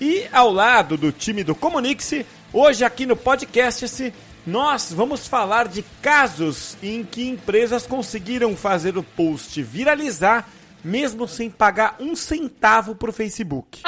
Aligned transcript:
e 0.00 0.26
ao 0.32 0.52
lado 0.52 0.96
do 0.96 1.10
time 1.10 1.42
do 1.42 1.54
Comunix, 1.54 2.12
hoje 2.52 2.84
aqui 2.84 3.04
no 3.04 3.16
podcast 3.16 4.12
nós 4.46 4.92
vamos 4.92 5.26
falar 5.26 5.68
de 5.68 5.82
casos 6.00 6.76
em 6.82 7.04
que 7.04 7.28
empresas 7.28 7.86
conseguiram 7.86 8.56
fazer 8.56 8.96
o 8.96 9.02
post 9.02 9.62
viralizar 9.62 10.48
mesmo 10.84 11.26
sem 11.26 11.50
pagar 11.50 11.96
um 11.98 12.14
centavo 12.14 12.94
para 12.94 13.10
o 13.10 13.12
Facebook. 13.12 13.82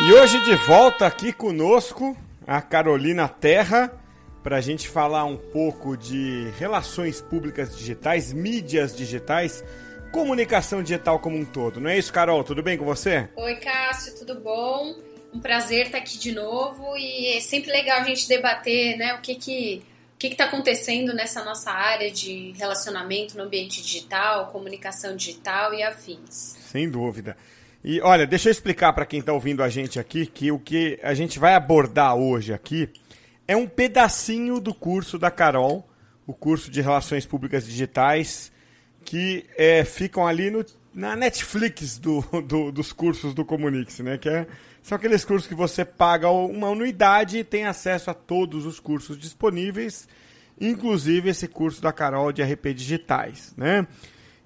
E 0.00 0.12
hoje 0.12 0.40
de 0.44 0.54
volta 0.66 1.06
aqui 1.06 1.32
conosco 1.32 2.16
a 2.46 2.60
Carolina 2.60 3.26
Terra 3.28 3.90
para 4.42 4.58
a 4.58 4.60
gente 4.60 4.86
falar 4.86 5.24
um 5.24 5.38
pouco 5.38 5.96
de 5.96 6.52
relações 6.58 7.22
públicas 7.22 7.74
digitais, 7.74 8.30
mídias 8.30 8.94
digitais, 8.94 9.64
comunicação 10.14 10.80
digital 10.80 11.18
como 11.18 11.36
um 11.36 11.44
todo. 11.44 11.80
Não 11.80 11.90
é 11.90 11.98
isso, 11.98 12.12
Carol? 12.12 12.44
Tudo 12.44 12.62
bem 12.62 12.78
com 12.78 12.84
você? 12.84 13.28
Oi, 13.34 13.56
Cássio, 13.56 14.16
tudo 14.16 14.40
bom? 14.40 14.94
Um 15.34 15.40
prazer 15.40 15.86
estar 15.86 15.98
aqui 15.98 16.16
de 16.16 16.30
novo 16.30 16.96
e 16.96 17.36
é 17.36 17.40
sempre 17.40 17.72
legal 17.72 18.00
a 18.00 18.04
gente 18.04 18.28
debater, 18.28 18.96
né, 18.96 19.14
o 19.14 19.20
que 19.20 19.34
que 19.34 19.82
o 20.14 20.16
que 20.16 20.28
está 20.28 20.44
acontecendo 20.44 21.12
nessa 21.12 21.44
nossa 21.44 21.72
área 21.72 22.08
de 22.08 22.52
relacionamento 22.52 23.36
no 23.36 23.42
ambiente 23.42 23.82
digital, 23.82 24.52
comunicação 24.52 25.16
digital 25.16 25.74
e 25.74 25.82
afins. 25.82 26.56
Sem 26.70 26.88
dúvida. 26.88 27.36
E 27.82 28.00
olha, 28.00 28.24
deixa 28.24 28.48
eu 28.48 28.52
explicar 28.52 28.92
para 28.92 29.04
quem 29.04 29.18
está 29.18 29.32
ouvindo 29.32 29.64
a 29.64 29.68
gente 29.68 29.98
aqui 29.98 30.24
que 30.24 30.52
o 30.52 30.60
que 30.60 30.98
a 31.02 31.12
gente 31.12 31.40
vai 31.40 31.54
abordar 31.54 32.14
hoje 32.14 32.54
aqui 32.54 32.88
é 33.48 33.56
um 33.56 33.66
pedacinho 33.66 34.60
do 34.60 34.72
curso 34.72 35.18
da 35.18 35.30
Carol, 35.32 35.84
o 36.24 36.32
curso 36.32 36.70
de 36.70 36.80
Relações 36.80 37.26
Públicas 37.26 37.66
Digitais, 37.66 38.52
que 39.04 39.46
é, 39.56 39.84
ficam 39.84 40.26
ali 40.26 40.50
no, 40.50 40.64
na 40.94 41.14
Netflix 41.14 41.98
do, 41.98 42.20
do, 42.46 42.72
dos 42.72 42.92
cursos 42.92 43.34
do 43.34 43.44
Comunix, 43.44 43.98
né? 44.00 44.16
Que 44.16 44.28
é, 44.28 44.46
são 44.82 44.96
aqueles 44.96 45.24
cursos 45.24 45.48
que 45.48 45.54
você 45.54 45.84
paga 45.84 46.30
uma 46.30 46.68
anuidade 46.68 47.38
e 47.38 47.44
tem 47.44 47.66
acesso 47.66 48.10
a 48.10 48.14
todos 48.14 48.66
os 48.66 48.80
cursos 48.80 49.18
disponíveis, 49.18 50.08
inclusive 50.60 51.30
esse 51.30 51.48
curso 51.48 51.82
da 51.82 51.92
Carol 51.92 52.32
de 52.32 52.42
RP 52.42 52.74
Digitais, 52.74 53.54
né? 53.56 53.86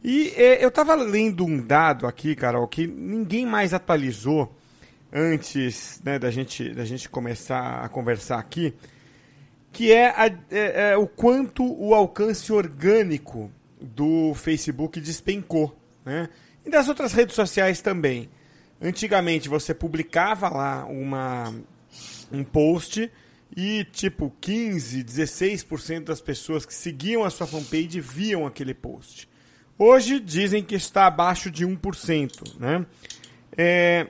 E 0.03 0.33
é, 0.37 0.63
eu 0.63 0.69
estava 0.69 0.95
lendo 0.95 1.45
um 1.45 1.61
dado 1.61 2.07
aqui, 2.07 2.37
Carol, 2.37 2.69
que 2.69 2.87
ninguém 2.87 3.45
mais 3.45 3.75
atualizou 3.75 4.55
antes 5.13 6.01
né, 6.05 6.19
da, 6.19 6.31
gente, 6.31 6.73
da 6.73 6.85
gente 6.85 7.09
começar 7.09 7.81
a 7.85 7.89
conversar 7.89 8.39
aqui, 8.39 8.73
que 9.73 9.93
é, 9.93 10.09
a, 10.11 10.27
é, 10.51 10.93
é 10.93 10.97
o 10.97 11.07
quanto 11.07 11.65
o 11.65 11.95
alcance 11.95 12.53
orgânico 12.53 13.51
do 13.81 14.35
Facebook 14.35 15.01
despencou, 15.01 15.77
né? 16.05 16.29
E 16.65 16.71
das 16.71 16.89
outras 16.89 17.13
redes 17.13 17.35
sociais 17.35 17.81
também. 17.81 18.29
Antigamente 18.81 19.49
você 19.49 19.75
publicava 19.75 20.49
lá 20.49 20.85
uma, 20.87 21.55
um 22.31 22.45
post 22.45 23.11
e 23.57 23.85
tipo 23.85 24.33
15, 24.41 25.03
16% 25.03 26.05
das 26.05 26.21
pessoas 26.21 26.65
que 26.65 26.75
seguiam 26.75 27.25
a 27.25 27.31
sua 27.31 27.47
fanpage 27.47 28.01
viam 28.01 28.47
aquele 28.47 28.75
post. 28.75 29.29
Hoje 29.79 30.21
dizem 30.21 30.63
que 30.63 30.75
está 30.75 31.07
abaixo 31.07 31.51
de 31.51 31.67
1%, 31.67 32.59
né? 32.59 32.85
É, 33.57 34.09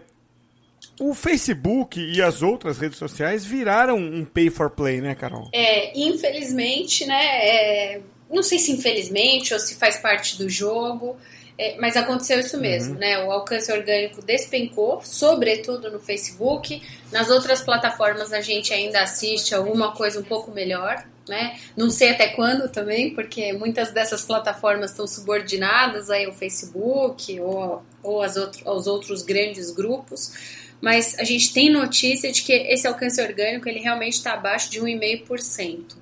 o 1.00 1.14
Facebook 1.14 2.00
e 2.00 2.20
as 2.20 2.42
outras 2.42 2.78
redes 2.78 2.98
sociais 2.98 3.44
viraram 3.44 3.96
um 3.96 4.24
pay 4.24 4.50
for 4.50 4.70
play, 4.70 5.00
né, 5.00 5.14
Carol? 5.14 5.48
É, 5.52 5.98
infelizmente, 5.98 7.06
né? 7.06 7.24
É, 7.24 8.00
não 8.30 8.42
sei 8.42 8.58
se 8.58 8.72
infelizmente 8.72 9.54
ou 9.54 9.60
se 9.60 9.74
faz 9.76 9.96
parte 9.96 10.36
do 10.36 10.48
jogo, 10.48 11.16
é, 11.58 11.76
mas 11.80 11.96
aconteceu 11.96 12.38
isso 12.38 12.56
mesmo, 12.56 12.94
uhum. 12.94 13.00
né? 13.00 13.24
O 13.24 13.32
alcance 13.32 13.70
orgânico 13.72 14.22
despencou, 14.22 15.02
sobretudo 15.02 15.90
no 15.90 15.98
Facebook. 15.98 16.80
Nas 17.10 17.30
outras 17.30 17.60
plataformas 17.60 18.32
a 18.32 18.40
gente 18.40 18.72
ainda 18.72 19.02
assiste 19.02 19.54
alguma 19.54 19.90
coisa 19.92 20.20
um 20.20 20.22
pouco 20.22 20.52
melhor, 20.52 21.04
né? 21.28 21.58
Não 21.76 21.90
sei 21.90 22.10
até 22.10 22.28
quando 22.28 22.68
também, 22.68 23.12
porque 23.12 23.52
muitas 23.52 23.90
dessas 23.90 24.22
plataformas 24.22 24.92
estão 24.92 25.06
subordinadas 25.08 26.10
aí 26.10 26.26
ao 26.26 26.32
Facebook 26.32 27.40
ou, 27.40 27.82
ou 28.04 28.22
outro, 28.22 28.62
aos 28.64 28.86
outros 28.86 29.22
grandes 29.22 29.72
grupos. 29.72 30.32
Mas 30.80 31.18
a 31.18 31.24
gente 31.24 31.52
tem 31.52 31.68
notícia 31.70 32.30
de 32.30 32.42
que 32.42 32.52
esse 32.52 32.86
alcance 32.86 33.20
orgânico 33.20 33.68
ele 33.68 33.80
realmente 33.80 34.14
está 34.14 34.34
abaixo 34.34 34.70
de 34.70 34.80
1,5%. 34.80 35.96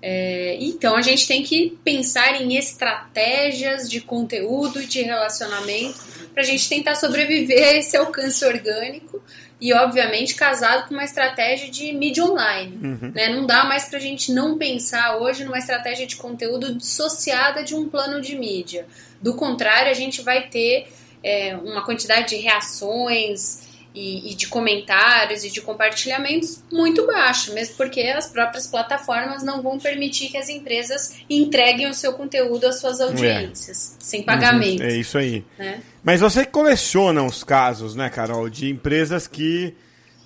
É, 0.00 0.56
então 0.60 0.94
a 0.94 1.02
gente 1.02 1.26
tem 1.26 1.42
que 1.42 1.76
pensar 1.82 2.40
em 2.40 2.56
estratégias 2.56 3.90
de 3.90 4.00
conteúdo 4.00 4.80
e 4.80 4.86
de 4.86 5.02
relacionamento 5.02 5.98
para 6.32 6.42
a 6.42 6.46
gente 6.46 6.68
tentar 6.68 6.94
sobreviver 6.94 7.66
a 7.66 7.72
esse 7.72 7.96
alcance 7.96 8.44
orgânico 8.44 9.20
e 9.60 9.72
obviamente 9.72 10.36
casado 10.36 10.86
com 10.86 10.94
uma 10.94 11.04
estratégia 11.04 11.68
de 11.68 11.92
mídia 11.92 12.24
online. 12.24 12.78
Uhum. 12.80 13.12
Né? 13.12 13.28
Não 13.30 13.44
dá 13.44 13.64
mais 13.64 13.88
para 13.88 13.98
a 13.98 14.00
gente 14.00 14.32
não 14.32 14.56
pensar 14.56 15.16
hoje 15.16 15.44
numa 15.44 15.58
estratégia 15.58 16.06
de 16.06 16.14
conteúdo 16.14 16.74
dissociada 16.74 17.64
de 17.64 17.74
um 17.74 17.88
plano 17.88 18.20
de 18.20 18.36
mídia. 18.36 18.86
Do 19.20 19.34
contrário, 19.34 19.90
a 19.90 19.94
gente 19.94 20.22
vai 20.22 20.48
ter 20.48 20.86
é, 21.24 21.56
uma 21.56 21.84
quantidade 21.84 22.28
de 22.28 22.36
reações 22.36 23.67
e, 23.94 24.32
e, 24.32 24.34
de 24.34 24.46
comentários 24.48 25.44
e 25.44 25.50
de 25.50 25.60
compartilhamentos 25.60 26.62
muito 26.70 27.06
baixo, 27.06 27.52
mesmo 27.52 27.76
porque 27.76 28.02
as 28.02 28.28
próprias 28.28 28.66
plataformas 28.66 29.42
não 29.42 29.62
vão 29.62 29.78
permitir 29.78 30.28
que 30.28 30.36
as 30.36 30.48
empresas 30.48 31.16
entreguem 31.28 31.88
o 31.88 31.94
seu 31.94 32.12
conteúdo 32.12 32.66
às 32.66 32.80
suas 32.80 33.00
audiências, 33.00 33.96
é. 33.98 34.04
sem 34.04 34.22
pagamento. 34.22 34.82
É 34.82 34.96
isso 34.96 35.18
aí. 35.18 35.44
Né? 35.58 35.80
Mas 36.02 36.20
você 36.20 36.44
coleciona 36.44 37.22
os 37.24 37.42
casos, 37.42 37.94
né, 37.94 38.08
Carol, 38.08 38.48
de 38.48 38.70
empresas 38.70 39.26
que 39.26 39.74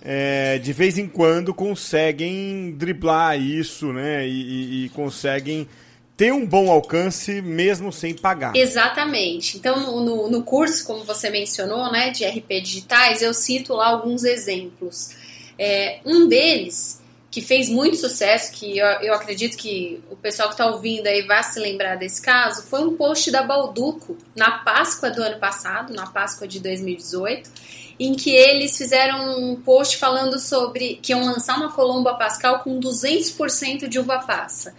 é, 0.04 0.58
de 0.58 0.72
vez 0.72 0.98
em 0.98 1.06
quando 1.06 1.54
conseguem 1.54 2.72
driblar 2.76 3.40
isso, 3.40 3.92
né, 3.92 4.26
e, 4.26 4.30
e, 4.30 4.84
e 4.84 4.88
conseguem 4.90 5.68
ter 6.16 6.32
um 6.32 6.46
bom 6.46 6.70
alcance 6.70 7.40
mesmo 7.40 7.92
sem 7.92 8.14
pagar. 8.14 8.54
Exatamente. 8.54 9.56
Então, 9.56 10.00
no, 10.04 10.30
no 10.30 10.42
curso, 10.42 10.86
como 10.86 11.04
você 11.04 11.30
mencionou, 11.30 11.90
né, 11.90 12.10
de 12.10 12.24
RP 12.24 12.60
digitais, 12.60 13.22
eu 13.22 13.32
cito 13.32 13.74
lá 13.74 13.88
alguns 13.88 14.24
exemplos. 14.24 15.10
É, 15.58 16.00
um 16.04 16.28
deles 16.28 17.00
que 17.32 17.40
fez 17.40 17.70
muito 17.70 17.96
sucesso, 17.96 18.52
que 18.52 18.76
eu, 18.76 18.86
eu 19.00 19.14
acredito 19.14 19.56
que 19.56 20.04
o 20.10 20.16
pessoal 20.16 20.48
que 20.48 20.54
está 20.54 20.66
ouvindo 20.66 21.06
aí 21.06 21.22
vai 21.22 21.42
se 21.42 21.58
lembrar 21.58 21.96
desse 21.96 22.20
caso, 22.20 22.62
foi 22.64 22.84
um 22.84 22.94
post 22.94 23.30
da 23.30 23.42
Balduco 23.42 24.18
na 24.36 24.58
Páscoa 24.58 25.10
do 25.10 25.22
ano 25.22 25.38
passado, 25.38 25.94
na 25.94 26.06
Páscoa 26.06 26.46
de 26.46 26.60
2018, 26.60 27.50
em 27.98 28.14
que 28.14 28.30
eles 28.30 28.76
fizeram 28.76 29.40
um 29.40 29.56
post 29.56 29.96
falando 29.96 30.38
sobre 30.38 30.98
que 31.02 31.12
iam 31.12 31.24
lançar 31.24 31.56
uma 31.56 31.72
colomba 31.72 32.14
pascal 32.14 32.58
com 32.58 32.78
200% 32.78 33.88
de 33.88 33.98
uva 33.98 34.18
passa. 34.18 34.74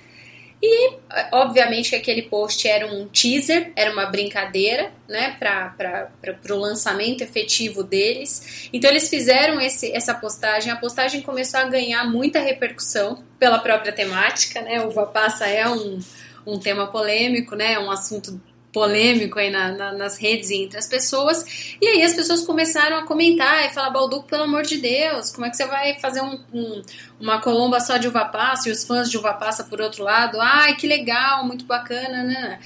E, 0.65 0.93
obviamente, 1.33 1.89
que 1.89 1.95
aquele 1.97 2.21
post 2.21 2.65
era 2.65 2.87
um 2.87 3.05
teaser, 3.09 3.73
era 3.75 3.91
uma 3.91 4.05
brincadeira, 4.05 4.93
né, 5.09 5.35
para 5.37 6.55
o 6.55 6.57
lançamento 6.57 7.21
efetivo 7.21 7.83
deles. 7.83 8.69
Então, 8.71 8.89
eles 8.89 9.09
fizeram 9.09 9.59
esse, 9.59 9.91
essa 9.91 10.13
postagem. 10.13 10.71
A 10.71 10.77
postagem 10.77 11.21
começou 11.21 11.59
a 11.59 11.65
ganhar 11.65 12.09
muita 12.09 12.39
repercussão 12.39 13.21
pela 13.37 13.59
própria 13.59 13.91
temática, 13.91 14.61
né? 14.61 14.81
Uva 14.85 15.05
passa 15.05 15.47
é 15.47 15.67
um, 15.67 15.99
um 16.47 16.57
tema 16.57 16.87
polêmico, 16.87 17.57
né? 17.57 17.77
Um 17.77 17.91
assunto 17.91 18.41
polêmico 18.73 19.37
aí 19.37 19.51
na, 19.51 19.71
na, 19.71 19.93
nas 19.93 20.17
redes 20.17 20.49
e 20.49 20.55
entre 20.55 20.79
as 20.79 20.87
pessoas. 20.87 21.75
E 21.79 21.87
aí 21.87 22.03
as 22.03 22.13
pessoas 22.13 22.41
começaram 22.41 22.97
a 22.97 23.05
comentar 23.05 23.65
e 23.65 23.73
falar, 23.73 23.91
Balduco, 23.91 24.27
pelo 24.27 24.43
amor 24.43 24.63
de 24.63 24.77
Deus, 24.77 25.31
como 25.31 25.45
é 25.45 25.49
que 25.49 25.55
você 25.55 25.65
vai 25.67 25.97
fazer 25.99 26.21
um, 26.21 26.39
um, 26.51 26.81
uma 27.19 27.39
colomba 27.39 27.79
só 27.79 27.97
de 27.97 28.07
uva 28.07 28.25
passa 28.25 28.67
e 28.67 28.71
os 28.71 28.83
fãs 28.83 29.09
de 29.09 29.17
uva 29.17 29.33
passa 29.35 29.63
por 29.63 29.79
outro 29.79 30.03
lado? 30.03 30.41
Ai, 30.41 30.75
que 30.75 30.87
legal, 30.87 31.45
muito 31.45 31.65
bacana, 31.65 32.23
né? 32.23 32.59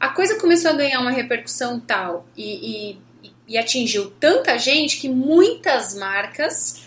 A 0.00 0.08
coisa 0.08 0.38
começou 0.40 0.72
a 0.72 0.74
ganhar 0.74 0.98
uma 0.98 1.12
repercussão 1.12 1.78
tal 1.78 2.26
e, 2.36 2.96
e, 3.22 3.32
e 3.46 3.56
atingiu 3.56 4.10
tanta 4.18 4.58
gente 4.58 4.98
que 4.98 5.08
muitas 5.08 5.94
marcas 5.94 6.81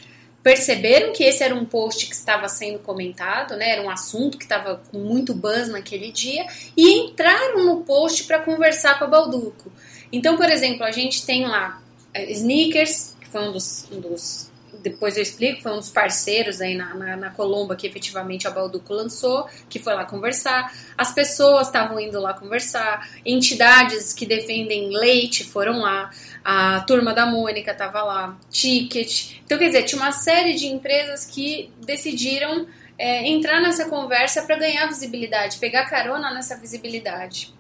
perceberam 0.46 1.12
que 1.12 1.24
esse 1.24 1.44
era 1.44 1.56
um 1.56 1.66
post 1.66 2.06
que 2.06 2.14
estava 2.14 2.48
sendo 2.48 2.78
comentado, 2.78 3.56
né? 3.56 3.72
Era 3.72 3.82
um 3.82 3.90
assunto 3.90 4.38
que 4.38 4.44
estava 4.44 4.80
com 4.92 5.00
muito 5.00 5.34
buzz 5.34 5.70
naquele 5.70 6.12
dia 6.12 6.46
e 6.78 7.00
entraram 7.00 7.66
no 7.66 7.78
post 7.78 8.26
para 8.26 8.38
conversar 8.38 9.00
com 9.00 9.06
a 9.06 9.08
Balduco. 9.08 9.72
Então, 10.14 10.38
por 10.38 10.48
exemplo, 10.48 10.84
a 10.84 10.92
gente 10.92 11.26
tem 11.26 11.48
lá 11.48 11.82
é, 12.14 12.32
Sneakers, 12.32 13.16
que 13.20 13.28
foi 13.28 13.42
um 13.42 13.52
dos, 13.52 13.88
um 13.92 14.00
dos 14.00 14.52
depois 14.86 15.18
eu 15.18 15.24
explico, 15.24 15.64
foi 15.64 15.72
um 15.72 15.80
dos 15.80 15.90
parceiros 15.90 16.62
aí 16.62 16.76
na, 16.76 16.94
na, 16.94 17.18
na, 17.18 17.30
Colomba 17.32 17.76
que 17.76 17.88
efetivamente 17.88 18.48
a 18.48 18.52
Balduco 18.52 18.94
lançou, 18.94 19.50
que 19.68 19.80
foi 19.80 19.96
lá 19.96 20.06
conversar. 20.06 20.72
As 20.96 21.12
pessoas 21.12 21.66
estavam 21.66 22.00
indo 22.00 22.20
lá 22.20 22.36
conversar, 22.36 23.10
entidades 23.26 24.14
que 24.14 24.28
defendem 24.28 24.96
leite 24.96 25.44
foram 25.44 25.80
lá, 25.80 26.12
a 26.44 26.82
turma 26.82 27.16
da 27.16 27.26
Mônica 27.26 27.72
estava 27.72 28.04
lá, 28.04 28.38
Ticket. 28.52 29.40
Então, 29.44 29.58
quer 29.58 29.70
dizer, 29.70 29.84
tinha 29.84 30.00
uma 30.00 30.12
série 30.12 30.54
de 30.54 30.68
empresas 30.68 31.26
que 31.26 31.72
decidiram 31.84 32.68
é, 32.96 33.28
entrar 33.28 33.60
nessa 33.62 33.90
conversa 33.90 34.44
para 34.44 34.56
ganhar 34.56 34.86
visibilidade, 34.86 35.58
pegar 35.58 35.90
carona 35.90 36.32
nessa 36.32 36.56
visibilidade. 36.58 37.52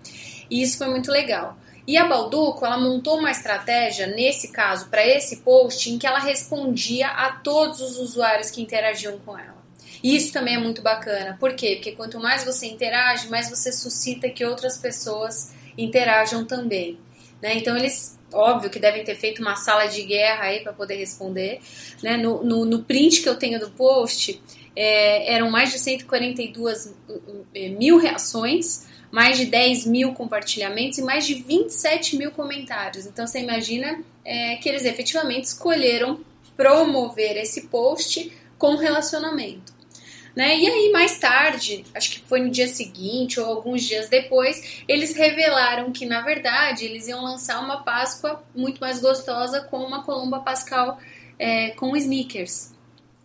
E 0.48 0.62
isso 0.62 0.78
foi 0.78 0.90
muito 0.90 1.12
legal. 1.12 1.58
E 1.88 1.98
a 1.98 2.06
Balduco, 2.08 2.66
ela 2.66 2.80
montou 2.80 3.20
uma 3.20 3.30
estratégia, 3.30 4.08
nesse 4.08 4.48
caso, 4.48 4.90
para 4.90 5.06
esse 5.06 5.38
post, 5.38 5.90
em 5.90 6.00
que 6.00 6.08
ela 6.08 6.20
respondia 6.20 7.08
a 7.08 7.32
todos 7.32 7.80
os 7.80 7.98
usuários 7.98 8.50
que 8.50 8.62
interagiam 8.62 9.20
com 9.20 9.38
ela. 9.38 9.56
E 10.02 10.16
isso 10.16 10.34
também 10.34 10.56
é 10.56 10.58
muito 10.58 10.82
bacana. 10.82 11.38
Por 11.40 11.54
quê? 11.56 11.76
Porque 11.76 11.92
quanto 11.92 12.20
mais 12.20 12.44
você 12.44 12.66
interage, 12.68 13.30
mais 13.30 13.50
você 13.50 13.72
suscita 13.72 14.30
que 14.30 14.44
outras 14.44 14.78
pessoas 14.78 15.54
interajam 15.78 16.44
também. 16.46 17.00
Né? 17.42 17.56
Então, 17.58 17.78
eles, 17.78 18.18
óbvio 18.34 18.70
que 18.70 18.80
devem 18.80 19.04
ter 19.04 19.16
feito 19.16 19.42
uma 19.42 19.56
sala 19.56 19.86
de 19.86 20.02
guerra 20.04 20.46
aí 20.46 20.62
para 20.62 20.74
poder 20.74 20.96
responder. 20.96 21.60
Né? 22.02 22.18
No, 22.18 22.44
no, 22.44 22.66
no, 22.66 22.84
print 22.84 23.22
que 23.22 23.30
eu 23.30 23.36
tenho 23.36 23.60
do 23.60 23.70
post, 23.72 24.42
é, 24.76 25.34
eram 25.34 25.52
mais 25.52 25.72
de 25.72 25.80
142 25.80 26.94
mil 27.78 27.98
reações 27.98 28.86
mais 29.16 29.38
de 29.38 29.46
10 29.46 29.86
mil 29.86 30.14
compartilhamentos 30.14 30.98
e 30.98 31.02
mais 31.02 31.26
de 31.26 31.36
27 31.36 32.18
mil 32.18 32.32
comentários. 32.32 33.06
Então 33.06 33.26
você 33.26 33.40
imagina 33.40 34.04
é, 34.26 34.58
que 34.58 34.68
eles 34.68 34.84
efetivamente 34.84 35.46
escolheram 35.46 36.20
promover 36.58 37.38
esse 37.38 37.68
post 37.68 38.30
com 38.58 38.76
relacionamento. 38.76 39.74
Né? 40.36 40.58
E 40.58 40.68
aí, 40.68 40.92
mais 40.92 41.18
tarde, 41.18 41.86
acho 41.96 42.12
que 42.12 42.28
foi 42.28 42.42
no 42.42 42.50
dia 42.50 42.68
seguinte 42.68 43.40
ou 43.40 43.46
alguns 43.46 43.84
dias 43.84 44.10
depois, 44.10 44.84
eles 44.86 45.16
revelaram 45.16 45.94
que, 45.94 46.06
na 46.06 46.20
verdade, 46.20 46.84
eles 46.84 47.08
iam 47.08 47.24
lançar 47.24 47.62
uma 47.64 47.84
Páscoa 47.84 48.44
muito 48.54 48.82
mais 48.82 49.00
gostosa 49.00 49.62
com 49.62 49.78
uma 49.78 50.04
Colomba 50.04 50.42
Pascal 50.42 51.00
é, 51.40 51.70
com 51.70 51.96
sneakers. 51.96 52.74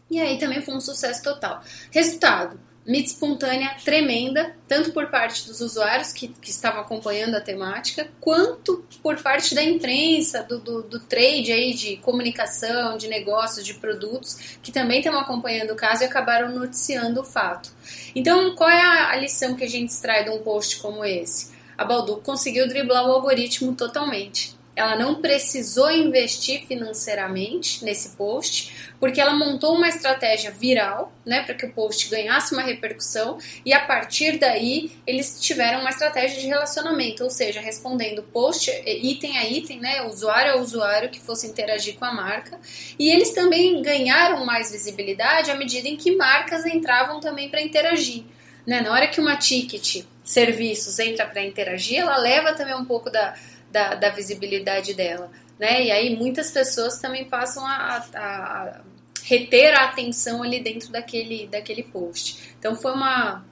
E 0.08 0.20
aí 0.20 0.38
também 0.38 0.62
foi 0.62 0.72
um 0.72 0.80
sucesso 0.80 1.20
total. 1.24 1.64
Resultado: 1.90 2.60
mídia 2.86 3.08
espontânea 3.08 3.76
tremenda, 3.84 4.54
tanto 4.66 4.92
por 4.92 5.06
parte 5.08 5.46
dos 5.46 5.60
usuários 5.60 6.12
que, 6.12 6.28
que 6.28 6.50
estavam 6.50 6.80
acompanhando 6.80 7.34
a 7.34 7.40
temática, 7.40 8.08
quanto 8.20 8.84
por 9.02 9.22
parte 9.22 9.54
da 9.54 9.62
imprensa, 9.62 10.42
do, 10.42 10.58
do, 10.58 10.82
do, 10.82 11.00
trade 11.00 11.52
aí 11.52 11.74
de 11.74 11.96
comunicação, 11.98 12.96
de 12.96 13.08
negócios, 13.08 13.64
de 13.64 13.74
produtos, 13.74 14.58
que 14.62 14.72
também 14.72 15.00
estão 15.00 15.18
acompanhando 15.18 15.72
o 15.72 15.76
caso 15.76 16.02
e 16.02 16.06
acabaram 16.06 16.54
noticiando 16.54 17.20
o 17.20 17.24
fato. 17.24 17.70
Então, 18.14 18.54
qual 18.54 18.70
é 18.70 18.80
a, 18.80 19.10
a 19.10 19.16
lição 19.16 19.54
que 19.54 19.64
a 19.64 19.68
gente 19.68 19.90
extrai 19.90 20.24
de 20.24 20.30
um 20.30 20.38
post 20.38 20.78
como 20.78 21.04
esse? 21.04 21.50
A 21.76 21.84
Baldu 21.84 22.16
conseguiu 22.18 22.68
driblar 22.68 23.06
o 23.06 23.12
algoritmo 23.12 23.74
totalmente. 23.74 24.58
Ela 24.80 24.96
não 24.96 25.16
precisou 25.16 25.90
investir 25.90 26.66
financeiramente 26.66 27.84
nesse 27.84 28.16
post, 28.16 28.90
porque 28.98 29.20
ela 29.20 29.36
montou 29.36 29.76
uma 29.76 29.90
estratégia 29.90 30.50
viral, 30.50 31.12
né, 31.22 31.42
para 31.42 31.54
que 31.54 31.66
o 31.66 31.72
post 31.72 32.08
ganhasse 32.08 32.54
uma 32.54 32.62
repercussão 32.62 33.36
e 33.62 33.74
a 33.74 33.84
partir 33.84 34.38
daí 34.38 34.90
eles 35.06 35.38
tiveram 35.38 35.80
uma 35.80 35.90
estratégia 35.90 36.40
de 36.40 36.46
relacionamento, 36.46 37.22
ou 37.22 37.28
seja, 37.28 37.60
respondendo 37.60 38.22
post 38.22 38.70
item 38.86 39.36
a 39.36 39.44
item, 39.44 39.80
né, 39.80 40.00
usuário 40.06 40.52
a 40.52 40.56
usuário 40.56 41.10
que 41.10 41.20
fosse 41.20 41.46
interagir 41.46 41.98
com 41.98 42.06
a 42.06 42.14
marca. 42.14 42.58
E 42.98 43.10
eles 43.10 43.32
também 43.32 43.82
ganharam 43.82 44.46
mais 44.46 44.72
visibilidade 44.72 45.50
à 45.50 45.56
medida 45.56 45.88
em 45.88 45.96
que 45.98 46.16
marcas 46.16 46.64
entravam 46.64 47.20
também 47.20 47.50
para 47.50 47.60
interagir. 47.60 48.24
Né? 48.66 48.80
Na 48.80 48.92
hora 48.92 49.08
que 49.08 49.20
uma 49.20 49.36
ticket 49.36 50.04
serviços 50.24 50.98
entra 50.98 51.26
para 51.26 51.44
interagir, 51.44 51.98
ela 51.98 52.16
leva 52.16 52.54
também 52.54 52.74
um 52.74 52.84
pouco 52.86 53.10
da 53.10 53.34
da, 53.70 53.94
da 53.94 54.10
visibilidade 54.10 54.94
dela. 54.94 55.30
Né? 55.58 55.84
E 55.84 55.90
aí 55.90 56.16
muitas 56.16 56.50
pessoas 56.50 56.98
também 56.98 57.24
passam 57.24 57.64
a, 57.64 58.04
a, 58.14 58.18
a, 58.18 58.80
reter 59.22 59.74
a 59.74 59.84
atenção 59.84 60.42
ali 60.42 60.60
dentro 60.60 60.90
daquele, 60.90 61.46
daquele 61.46 61.82
post. 61.82 62.54
Então 62.58 62.74
foi 62.74 62.92
uma 62.92 63.44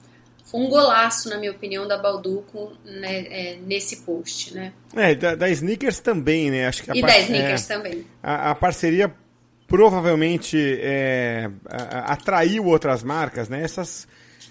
foi 0.49 0.61
um 0.61 0.67
golaço, 0.67 1.29
na 1.29 1.37
minha 1.37 1.51
opinião, 1.51 1.87
da 1.87 1.95
Balduco 1.95 2.73
né, 2.83 3.19
é, 3.29 3.57
nesse 3.63 3.97
post, 3.97 4.51
né? 4.55 4.73
É, 4.95 5.13
da, 5.13 5.35
da 5.35 5.47
Sneakers 5.47 5.99
também, 5.99 6.49
né? 6.49 6.65
Acho 6.65 6.81
que 6.81 6.91
e 6.91 7.01
da 7.03 7.19
Sneakers 7.19 7.69
é, 7.69 7.75
também. 7.75 8.05
A, 8.23 8.49
a, 8.49 8.55
parceria 8.55 9.13
provavelmente 9.67 10.57
é, 10.81 11.51
atraiu 11.67 12.65
outras 12.65 13.03
marcas, 13.03 13.47
né? 13.47 13.61
Essas 13.61 14.07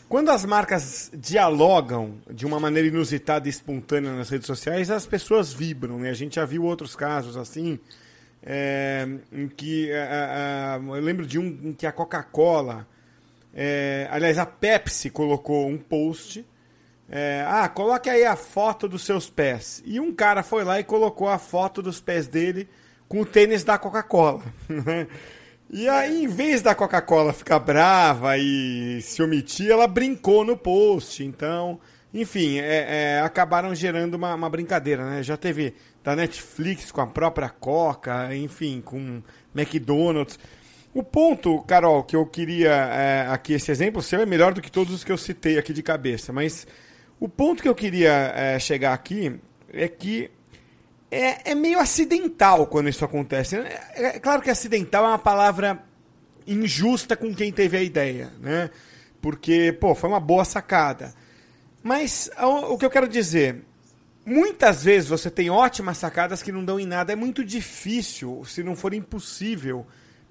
quando 0.09 0.31
as 0.31 0.45
marcas 0.45 1.11
dialogam 1.15 2.15
de 2.31 2.47
uma 2.47 2.59
maneira 2.59 2.89
inusitada 2.89 3.47
e 3.47 3.51
espontânea 3.51 4.13
nas 4.13 4.31
redes 4.31 4.47
sociais, 4.47 4.91
as 4.91 5.07
pessoas 5.07 5.53
vibram. 5.53 5.99
Né? 5.99 6.11
A 6.11 6.15
gente 6.15 6.37
já 6.37 6.45
viu 6.45 6.65
outros 6.65 6.97
casos 6.97 7.37
assim, 7.37 7.79
é, 8.43 9.07
em 9.31 9.49
que. 9.49 9.91
É, 9.91 9.97
é, 9.97 10.77
eu 10.79 11.03
lembro 11.03 11.27
de 11.27 11.39
um 11.39 11.47
em 11.47 11.73
que 11.73 11.87
a 11.87 11.93
Coca-Cola. 11.93 12.87
É, 13.55 14.09
aliás, 14.11 14.39
a 14.39 14.47
Pepsi 14.47 15.11
colocou 15.11 15.69
um 15.69 15.77
post. 15.77 16.45
É, 17.11 17.45
ah, 17.47 17.69
coloque 17.69 18.09
aí 18.09 18.25
a 18.25 18.37
foto 18.37 18.89
dos 18.89 19.05
seus 19.05 19.29
pés. 19.29 19.83
E 19.85 19.99
um 20.01 20.13
cara 20.13 20.43
foi 20.43 20.65
lá 20.65 20.79
e 20.79 20.85
colocou 20.85 21.29
a 21.29 21.39
foto 21.39 21.83
dos 21.83 22.01
pés 22.01 22.27
dele 22.27 22.69
com 23.09 23.21
o 23.21 23.27
tênis 23.27 23.65
da 23.65 23.79
Coca-Cola. 23.79 24.43
E 25.71 25.87
aí, 25.87 26.25
em 26.25 26.29
vez 26.29 26.63
da 26.63 26.75
Coca-Cola 26.75 27.33
ficar 27.33 27.59
brava 27.59 28.39
e 28.39 29.03
se 29.03 29.23
omitir, 29.23 29.71
ela 29.71 29.87
brincou 29.87 30.43
no 30.43 30.57
post. 30.57 31.23
Então, 31.23 31.79
enfim, 32.13 32.59
é, 32.59 33.17
é, 33.17 33.21
acabaram 33.21 33.75
gerando 33.75 34.15
uma, 34.15 34.35
uma, 34.35 34.49
brincadeira, 34.49 35.05
né? 35.05 35.23
Já 35.23 35.37
teve 35.37 35.75
da 36.03 36.17
Netflix 36.17 36.91
com 36.91 37.03
a 37.03 37.07
própria 37.07 37.51
Coca, 37.51 38.35
enfim, 38.35 38.81
com 38.83 39.23
McDonald's. 39.55 40.39
O 40.95 41.03
ponto, 41.03 41.61
Carol, 41.63 42.03
que 42.03 42.17
eu 42.17 42.25
queria 42.25 42.73
é, 42.73 43.27
aqui, 43.29 43.53
esse 43.53 43.71
exemplo 43.71 44.01
seu 44.01 44.23
é 44.23 44.27
melhor 44.27 44.55
do 44.55 44.63
que 44.63 44.73
todos 44.73 44.95
os 44.95 45.05
que 45.05 45.13
eu 45.13 45.19
citei 45.19 45.59
aqui 45.59 45.75
de 45.75 45.83
cabeça, 45.83 46.33
mas 46.33 46.67
o 47.21 47.29
ponto 47.29 47.63
que 47.63 47.69
eu 47.69 47.75
queria 47.75 48.33
é, 48.35 48.59
chegar 48.59 48.95
aqui 48.95 49.39
é 49.71 49.87
que 49.87 50.31
é, 51.11 51.53
é 51.53 51.55
meio 51.55 51.79
acidental 51.79 52.67
quando 52.67 52.89
isso 52.89 53.05
acontece. 53.05 53.57
É, 53.57 53.83
é, 53.95 54.19
claro 54.19 54.43
que 54.43 54.51
acidental 54.51 55.05
é 55.05 55.09
uma 55.09 55.19
palavra 55.19 55.83
injusta 56.47 57.17
com 57.17 57.35
quem 57.35 57.53
teve 57.53 57.77
a 57.77 57.83
ideia, 57.83 58.33
né? 58.41 58.71
Porque, 59.21 59.77
pô, 59.81 59.95
foi 59.95 60.09
uma 60.09 60.21
boa 60.21 60.45
sacada. 60.45 61.15
Mas 61.83 62.31
o, 62.41 62.75
o 62.75 62.79
que 62.79 62.85
eu 62.85 62.91
quero 62.91 63.09
dizer, 63.09 63.65
muitas 64.25 64.85
vezes 64.85 65.09
você 65.09 65.31
tem 65.31 65.51
ótimas 65.51 65.99
sacadas 65.99 66.43
que 66.43 66.53
não 66.53 66.65
dão 66.65 66.79
em 66.79 66.87
nada. 66.87 67.13
É 67.13 67.17
muito 67.17 67.45
difícil, 67.45 68.45
se 68.45 68.63
não 68.63 68.77
for 68.77 68.95
impossível, 68.95 69.87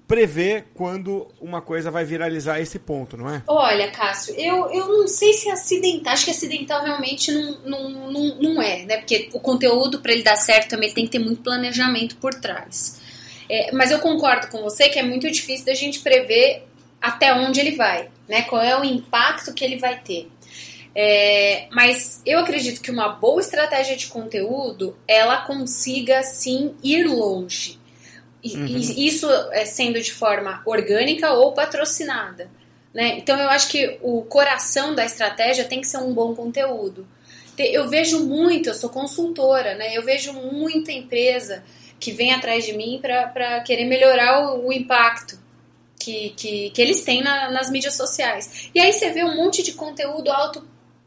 prever 0.08 0.68
quando 0.74 1.28
uma 1.38 1.60
coisa 1.60 1.90
vai 1.90 2.02
viralizar 2.02 2.58
esse 2.58 2.78
ponto, 2.78 3.14
não 3.14 3.28
é? 3.28 3.42
Olha, 3.46 3.90
Cássio, 3.90 4.34
eu, 4.36 4.70
eu 4.70 4.88
não 4.88 5.06
sei 5.06 5.34
se 5.34 5.50
é 5.50 5.52
acidental. 5.52 6.14
Acho 6.14 6.24
que 6.24 6.30
acidental 6.30 6.82
realmente 6.82 7.30
não, 7.30 7.58
não, 7.62 8.10
não, 8.10 8.34
não 8.36 8.62
é, 8.62 8.84
né? 8.86 8.96
Porque 8.96 9.28
o 9.34 9.38
conteúdo, 9.38 10.00
para 10.00 10.12
ele 10.12 10.22
dar 10.22 10.36
certo, 10.36 10.70
também 10.70 10.92
tem 10.94 11.04
que 11.04 11.10
ter 11.10 11.18
muito 11.18 11.42
planejamento 11.42 12.16
por 12.16 12.34
trás. 12.34 12.98
É, 13.50 13.70
mas 13.72 13.90
eu 13.90 13.98
concordo 13.98 14.48
com 14.48 14.62
você 14.62 14.88
que 14.88 14.98
é 14.98 15.02
muito 15.02 15.30
difícil 15.30 15.66
da 15.66 15.74
gente 15.74 16.00
prever 16.00 16.66
até 17.00 17.34
onde 17.34 17.60
ele 17.60 17.76
vai, 17.76 18.08
né? 18.26 18.42
Qual 18.42 18.62
é 18.62 18.80
o 18.80 18.84
impacto 18.84 19.52
que 19.52 19.62
ele 19.62 19.76
vai 19.76 20.00
ter. 20.00 20.30
É, 20.94 21.68
mas 21.70 22.22
eu 22.24 22.38
acredito 22.38 22.80
que 22.80 22.90
uma 22.90 23.10
boa 23.10 23.40
estratégia 23.42 23.94
de 23.94 24.06
conteúdo 24.06 24.96
ela 25.06 25.42
consiga 25.42 26.22
sim 26.22 26.74
ir 26.82 27.06
longe. 27.06 27.78
Uhum. 28.44 28.66
Isso 28.66 29.28
é 29.52 29.64
sendo 29.64 30.00
de 30.00 30.12
forma 30.12 30.62
orgânica 30.64 31.32
ou 31.32 31.52
patrocinada. 31.52 32.50
Né? 32.94 33.18
Então 33.18 33.38
eu 33.38 33.48
acho 33.50 33.68
que 33.68 33.98
o 34.02 34.22
coração 34.22 34.94
da 34.94 35.04
estratégia 35.04 35.64
tem 35.64 35.80
que 35.80 35.86
ser 35.86 35.98
um 35.98 36.12
bom 36.12 36.34
conteúdo. 36.34 37.06
Eu 37.58 37.88
vejo 37.88 38.24
muito, 38.24 38.68
eu 38.68 38.74
sou 38.74 38.88
consultora, 38.88 39.74
né? 39.74 39.96
Eu 39.96 40.04
vejo 40.04 40.32
muita 40.32 40.92
empresa 40.92 41.64
que 41.98 42.12
vem 42.12 42.32
atrás 42.32 42.64
de 42.64 42.72
mim 42.72 43.00
para 43.02 43.60
querer 43.62 43.84
melhorar 43.84 44.54
o, 44.54 44.68
o 44.68 44.72
impacto 44.72 45.36
que, 45.98 46.30
que, 46.30 46.70
que, 46.70 46.80
eles 46.80 47.02
têm 47.02 47.20
na, 47.20 47.50
nas 47.50 47.68
mídias 47.68 47.96
sociais. 47.96 48.70
E 48.72 48.78
aí 48.78 48.92
você 48.92 49.10
vê 49.10 49.24
um 49.24 49.34
monte 49.34 49.64
de 49.64 49.72
conteúdo 49.72 50.30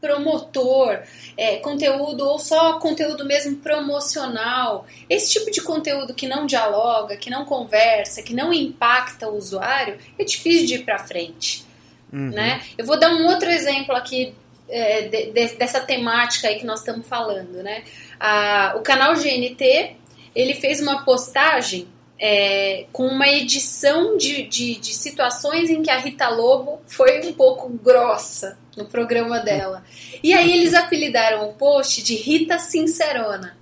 autopromotor, 0.02 1.00
é, 1.36 1.56
conteúdo 1.58 2.26
ou 2.26 2.38
só 2.38 2.78
conteúdo 2.78 3.24
mesmo 3.24 3.56
promocional. 3.56 4.86
Esse 5.08 5.32
tipo 5.32 5.50
de 5.50 5.62
conteúdo 5.62 6.12
que 6.12 6.26
não 6.26 6.44
dialoga, 6.44 7.16
que 7.16 7.30
não 7.30 7.44
conversa, 7.44 8.22
que 8.22 8.34
não 8.34 8.52
impacta 8.52 9.28
o 9.28 9.36
usuário, 9.36 9.98
é 10.18 10.24
difícil 10.24 10.66
de 10.66 10.74
ir 10.74 10.84
para 10.84 10.98
frente. 10.98 11.64
Uhum. 12.12 12.30
Né? 12.30 12.62
Eu 12.76 12.84
vou 12.84 12.98
dar 12.98 13.14
um 13.14 13.26
outro 13.26 13.48
exemplo 13.48 13.94
aqui 13.94 14.34
é, 14.68 15.02
de, 15.02 15.26
de, 15.30 15.54
dessa 15.54 15.80
temática 15.80 16.48
aí 16.48 16.58
que 16.58 16.66
nós 16.66 16.80
estamos 16.80 17.06
falando. 17.06 17.62
Né? 17.62 17.84
A, 18.18 18.74
o 18.76 18.82
canal 18.82 19.14
GNT 19.14 19.96
ele 20.34 20.54
fez 20.54 20.80
uma 20.80 21.04
postagem 21.04 21.86
é, 22.18 22.86
com 22.92 23.06
uma 23.06 23.28
edição 23.28 24.16
de, 24.16 24.44
de, 24.44 24.76
de, 24.76 24.94
situações 24.94 25.68
em 25.68 25.82
que 25.82 25.90
a 25.90 25.98
Rita 25.98 26.28
Lobo 26.28 26.80
foi 26.86 27.20
um 27.26 27.32
pouco 27.32 27.68
grossa 27.68 28.56
no 28.76 28.86
programa 28.86 29.40
dela. 29.40 29.84
E 30.22 30.32
aí 30.32 30.52
eles 30.52 30.74
apelidaram 30.74 31.48
o 31.48 31.54
post 31.54 32.02
de 32.02 32.14
Rita 32.14 32.58
Sincerona. 32.58 33.56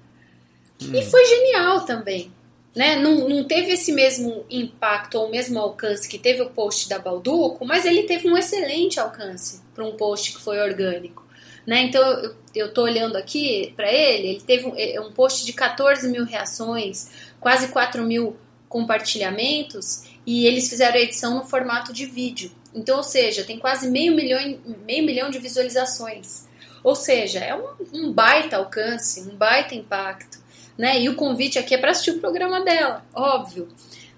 Hum. 0.80 0.94
E 0.94 1.02
foi 1.04 1.24
genial 1.24 1.84
também. 1.84 2.32
Né? 2.74 2.96
Não, 2.96 3.28
não 3.28 3.44
teve 3.44 3.72
esse 3.72 3.92
mesmo 3.92 4.44
impacto 4.48 5.16
ou 5.16 5.26
o 5.26 5.30
mesmo 5.30 5.58
alcance 5.58 6.08
que 6.08 6.18
teve 6.18 6.40
o 6.42 6.50
post 6.50 6.88
da 6.88 6.98
Balduco, 6.98 7.64
mas 7.64 7.84
ele 7.84 8.04
teve 8.04 8.30
um 8.30 8.36
excelente 8.36 9.00
alcance 9.00 9.60
para 9.74 9.84
um 9.84 9.96
post 9.96 10.32
que 10.32 10.40
foi 10.40 10.60
orgânico. 10.60 11.26
Né? 11.66 11.82
Então 11.82 12.02
eu, 12.02 12.34
eu 12.54 12.72
tô 12.72 12.82
olhando 12.82 13.16
aqui 13.16 13.72
para 13.76 13.92
ele, 13.92 14.28
ele 14.28 14.40
teve 14.40 14.66
um, 14.66 14.72
é, 14.76 15.00
um 15.00 15.12
post 15.12 15.44
de 15.44 15.52
14 15.52 16.08
mil 16.08 16.24
reações, 16.24 17.10
quase 17.40 17.68
4 17.68 18.04
mil 18.04 18.36
compartilhamentos 18.68 20.04
e 20.26 20.46
eles 20.46 20.68
fizeram 20.68 20.96
a 20.96 21.00
edição 21.00 21.34
no 21.36 21.44
formato 21.44 21.92
de 21.92 22.06
vídeo. 22.06 22.50
Então, 22.74 22.98
ou 22.98 23.02
seja, 23.02 23.44
tem 23.44 23.58
quase 23.58 23.90
meio 23.90 24.14
milhão, 24.14 24.58
meio 24.86 25.04
milhão 25.04 25.30
de 25.30 25.38
visualizações. 25.38 26.48
Ou 26.82 26.94
seja, 26.94 27.40
é 27.40 27.54
um, 27.54 27.66
um 27.92 28.12
baita 28.12 28.56
alcance, 28.56 29.20
um 29.22 29.36
baita 29.36 29.74
impacto. 29.74 30.38
Né? 30.78 31.00
E 31.00 31.08
o 31.08 31.14
convite 31.14 31.58
aqui 31.58 31.74
é 31.74 31.78
para 31.78 31.90
assistir 31.90 32.12
o 32.12 32.20
programa 32.20 32.62
dela, 32.62 33.04
óbvio. 33.14 33.68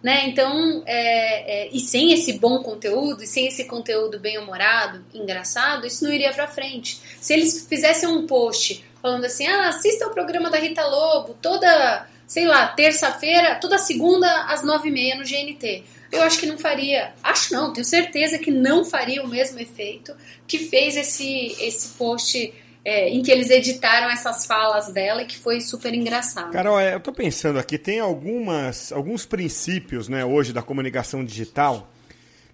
Né? 0.03 0.29
Então, 0.29 0.83
é, 0.85 1.67
é, 1.67 1.69
e 1.73 1.81
sem 1.81 2.13
esse 2.13 2.35
bom 2.35 2.63
conteúdo, 2.63 3.23
e 3.23 3.27
sem 3.27 3.47
esse 3.47 3.65
conteúdo 3.65 4.19
bem-humorado, 4.19 5.05
engraçado, 5.15 5.87
isso 5.87 6.05
não 6.05 6.13
iria 6.13 6.33
para 6.33 6.49
frente. 6.49 7.01
Se 7.21 7.33
eles 7.33 7.67
fizessem 7.69 8.09
um 8.09 8.27
post 8.27 8.85
falando 9.01 9.25
assim, 9.25 9.47
ah, 9.47 9.69
assista 9.69 10.07
o 10.07 10.11
programa 10.11 10.51
da 10.51 10.59
Rita 10.59 10.87
Lobo 10.87 11.37
toda, 11.43 12.07
sei 12.27 12.47
lá, 12.47 12.69
terça-feira, 12.69 13.57
toda 13.57 13.79
segunda 13.79 14.47
às 14.47 14.63
nove 14.63 14.89
e 14.89 14.93
meia 14.93 15.17
no 15.17 15.25
GNT. 15.25 15.85
Eu 16.11 16.23
acho 16.23 16.39
que 16.39 16.47
não 16.47 16.59
faria, 16.59 17.15
acho 17.23 17.55
não, 17.55 17.73
tenho 17.73 17.85
certeza 17.85 18.39
que 18.39 18.51
não 18.51 18.85
faria 18.85 19.23
o 19.23 19.29
mesmo 19.29 19.59
efeito 19.59 20.15
que 20.47 20.59
fez 20.59 20.97
esse, 20.97 21.57
esse 21.59 21.89
post 21.97 22.53
é, 22.85 23.09
em 23.09 23.23
que 23.23 23.31
eles 23.31 23.49
editaram 23.49 24.11
essas 24.11 24.45
falas 24.45 24.93
dela 24.93 25.23
e 25.23 25.27
que 25.27 25.39
foi 25.39 25.61
super 25.61 25.95
engraçado. 25.95 26.53
Carol, 26.53 26.79
é, 26.79 26.95
eu 26.95 26.99
estou 26.99 27.15
pensando 27.15 27.59
aqui, 27.59 27.79
tem 27.79 28.01
algumas, 28.01 28.93
alguns 28.93 29.25
princípios 29.25 30.09
né, 30.09 30.25
hoje 30.25 30.53
da 30.53 30.63
comunicação 30.63 31.25
digital 31.25 31.89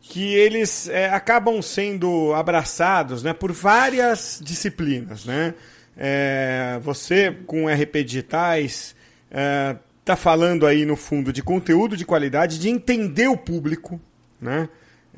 que 0.00 0.34
eles 0.34 0.88
é, 0.88 1.10
acabam 1.10 1.60
sendo 1.60 2.32
abraçados 2.34 3.22
né, 3.22 3.32
por 3.32 3.52
várias 3.52 4.40
disciplinas. 4.42 5.24
Né? 5.24 5.54
É, 5.96 6.78
você, 6.82 7.32
com 7.46 7.66
RP 7.66 8.04
Digitais, 8.04 8.94
está 9.30 10.12
é, 10.12 10.16
falando 10.16 10.66
aí, 10.66 10.84
no 10.84 10.96
fundo, 10.96 11.32
de 11.32 11.42
conteúdo 11.42 11.96
de 11.96 12.04
qualidade, 12.04 12.58
de 12.58 12.68
entender 12.68 13.28
o 13.28 13.36
público, 13.36 14.00
né? 14.40 14.68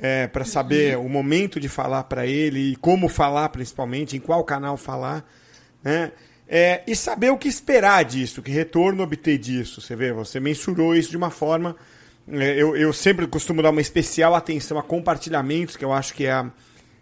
é, 0.02 0.26
para 0.26 0.46
saber 0.46 0.96
o 0.96 1.08
momento 1.08 1.60
de 1.60 1.68
falar 1.68 2.04
para 2.04 2.26
ele 2.26 2.72
e 2.72 2.76
como 2.76 3.06
falar, 3.06 3.50
principalmente, 3.50 4.16
em 4.16 4.20
qual 4.20 4.42
canal 4.44 4.76
falar, 4.78 5.28
né? 5.82 6.12
É, 6.48 6.82
e 6.86 6.96
saber 6.96 7.30
o 7.30 7.38
que 7.38 7.48
esperar 7.48 8.04
disso, 8.04 8.42
que 8.42 8.50
retorno 8.50 9.04
obter 9.04 9.38
disso. 9.38 9.80
Você 9.80 9.94
vê, 9.94 10.12
você 10.12 10.40
mensurou 10.40 10.96
isso 10.96 11.10
de 11.10 11.16
uma 11.16 11.30
forma. 11.30 11.76
É, 12.28 12.54
eu, 12.56 12.74
eu 12.74 12.92
sempre 12.92 13.26
costumo 13.26 13.62
dar 13.62 13.70
uma 13.70 13.80
especial 13.80 14.34
atenção 14.34 14.78
a 14.78 14.82
compartilhamentos, 14.82 15.76
que 15.76 15.84
eu 15.84 15.92
acho 15.92 16.12
que 16.12 16.24
é 16.24 16.32
a, 16.32 16.50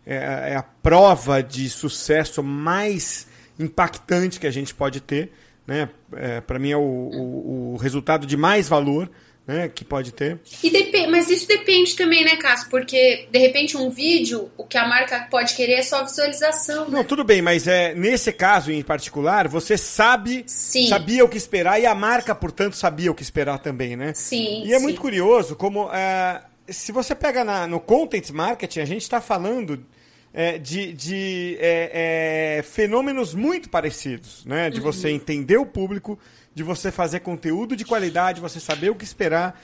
é, 0.05 0.51
é 0.53 0.57
a 0.57 0.63
prova 0.63 1.43
de 1.43 1.71
sucesso 1.71 2.43
mais 2.43 3.27
impactante 3.59 4.39
que 4.39 4.47
a 4.47 4.51
gente 4.51 4.75
pode 4.75 5.01
ter. 5.01 5.33
Né? 5.69 5.91
É, 6.17 6.41
para 6.41 6.59
mim 6.59 6.71
é 6.71 6.77
o, 6.79 6.81
o, 6.81 7.75
o 7.75 7.77
resultado 7.77 8.27
de 8.27 8.39
mais 8.39 8.67
valor 8.67 9.11
né, 9.47 9.69
que 9.69 9.85
pode 9.85 10.13
ter. 10.13 10.39
E 10.63 10.71
depende, 10.71 11.09
mas 11.09 11.29
isso 11.29 11.47
depende 11.47 11.95
também, 11.95 12.25
né, 12.25 12.37
Cássio? 12.37 12.71
Porque, 12.71 13.29
de 13.31 13.39
repente, 13.39 13.77
um 13.77 13.91
vídeo, 13.91 14.51
o 14.57 14.65
que 14.65 14.79
a 14.79 14.89
marca 14.89 15.27
pode 15.31 15.55
querer 15.55 15.75
é 15.75 15.83
só 15.83 16.03
visualização. 16.05 16.89
Não, 16.89 17.05
tudo 17.05 17.23
bem, 17.23 17.43
mas 17.43 17.67
é, 17.67 17.95
nesse 17.95 18.33
caso 18.33 18.73
em 18.73 18.83
particular, 18.83 19.47
você 19.47 19.77
sabe, 19.77 20.43
sim. 20.47 20.89
sabia 20.89 21.23
o 21.23 21.29
que 21.29 21.37
esperar 21.37 21.79
e 21.79 21.85
a 21.85 21.95
marca, 21.95 22.35
portanto, 22.35 22.75
sabia 22.75 23.11
o 23.11 23.15
que 23.15 23.23
esperar 23.23 23.59
também, 23.59 23.95
né? 23.95 24.15
Sim. 24.15 24.65
E 24.65 24.73
é 24.73 24.79
sim. 24.79 24.83
muito 24.83 25.01
curioso 25.01 25.55
como. 25.55 25.91
É, 25.93 26.43
se 26.67 26.93
você 26.93 27.15
pega 27.15 27.45
na, 27.45 27.67
no 27.67 27.79
content 27.79 28.31
marketing, 28.31 28.81
a 28.81 28.87
gente 28.87 29.03
está 29.03 29.21
falando. 29.21 29.85
É, 30.33 30.59
de, 30.59 30.93
de 30.93 31.57
é, 31.59 32.59
é, 32.59 32.63
fenômenos 32.63 33.35
muito 33.35 33.71
parecidos, 33.71 34.45
né? 34.45 34.69
De 34.69 34.79
uhum. 34.79 34.85
você 34.85 35.09
entender 35.09 35.57
o 35.57 35.65
público, 35.65 36.19
de 36.55 36.63
você 36.63 36.93
fazer 36.93 37.21
conteúdo 37.21 37.75
de 37.75 37.85
qualidade, 37.85 38.41
você 38.41 38.61
saber 38.61 38.91
o 38.91 38.95
que 38.95 39.05
esperar. 39.05 39.59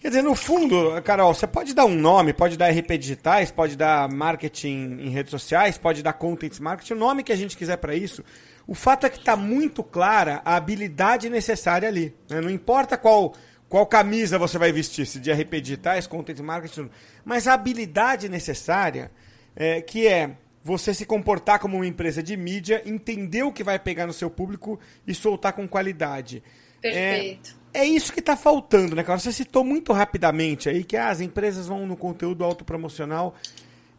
Quer 0.00 0.08
dizer, 0.08 0.22
no 0.22 0.34
fundo, 0.34 1.00
Carol, 1.02 1.34
você 1.34 1.46
pode 1.46 1.74
dar 1.74 1.84
um 1.84 1.94
nome, 1.94 2.32
pode 2.32 2.56
dar 2.56 2.70
RP 2.70 2.96
digitais, 2.96 3.50
pode 3.50 3.76
dar 3.76 4.08
marketing 4.08 4.96
em 4.98 5.10
redes 5.10 5.30
sociais, 5.30 5.76
pode 5.76 6.02
dar 6.02 6.14
content 6.14 6.58
marketing, 6.58 6.94
o 6.94 6.96
nome 6.96 7.22
que 7.22 7.32
a 7.32 7.36
gente 7.36 7.54
quiser 7.54 7.76
para 7.76 7.94
isso. 7.94 8.24
O 8.66 8.74
fato 8.74 9.04
é 9.04 9.10
que 9.10 9.18
está 9.18 9.36
muito 9.36 9.84
clara 9.84 10.40
a 10.42 10.56
habilidade 10.56 11.28
necessária 11.28 11.86
ali. 11.86 12.14
Né? 12.30 12.40
Não 12.40 12.48
importa 12.48 12.96
qual, 12.96 13.34
qual 13.68 13.84
camisa 13.84 14.38
você 14.38 14.56
vai 14.56 14.72
vestir, 14.72 15.06
se 15.06 15.20
de 15.20 15.30
RP 15.30 15.60
digitais, 15.60 16.06
content 16.06 16.38
marketing, 16.40 16.88
mas 17.22 17.46
a 17.46 17.52
habilidade 17.52 18.26
necessária, 18.26 19.10
é, 19.54 19.80
que 19.80 20.06
é 20.06 20.36
você 20.62 20.92
se 20.92 21.06
comportar 21.06 21.58
como 21.58 21.76
uma 21.76 21.86
empresa 21.86 22.22
de 22.22 22.36
mídia, 22.36 22.82
entender 22.84 23.42
o 23.42 23.52
que 23.52 23.64
vai 23.64 23.78
pegar 23.78 24.06
no 24.06 24.12
seu 24.12 24.30
público 24.30 24.78
e 25.06 25.14
soltar 25.14 25.52
com 25.52 25.66
qualidade. 25.66 26.42
Perfeito. 26.80 27.58
É, 27.72 27.80
é 27.80 27.84
isso 27.84 28.12
que 28.12 28.20
está 28.20 28.36
faltando, 28.36 28.94
né, 28.94 29.02
cara? 29.02 29.18
Você 29.18 29.32
citou 29.32 29.64
muito 29.64 29.92
rapidamente 29.92 30.68
aí 30.68 30.84
que 30.84 30.96
ah, 30.96 31.08
as 31.08 31.20
empresas 31.20 31.66
vão 31.66 31.86
no 31.86 31.96
conteúdo 31.96 32.44
autopromocional. 32.44 33.34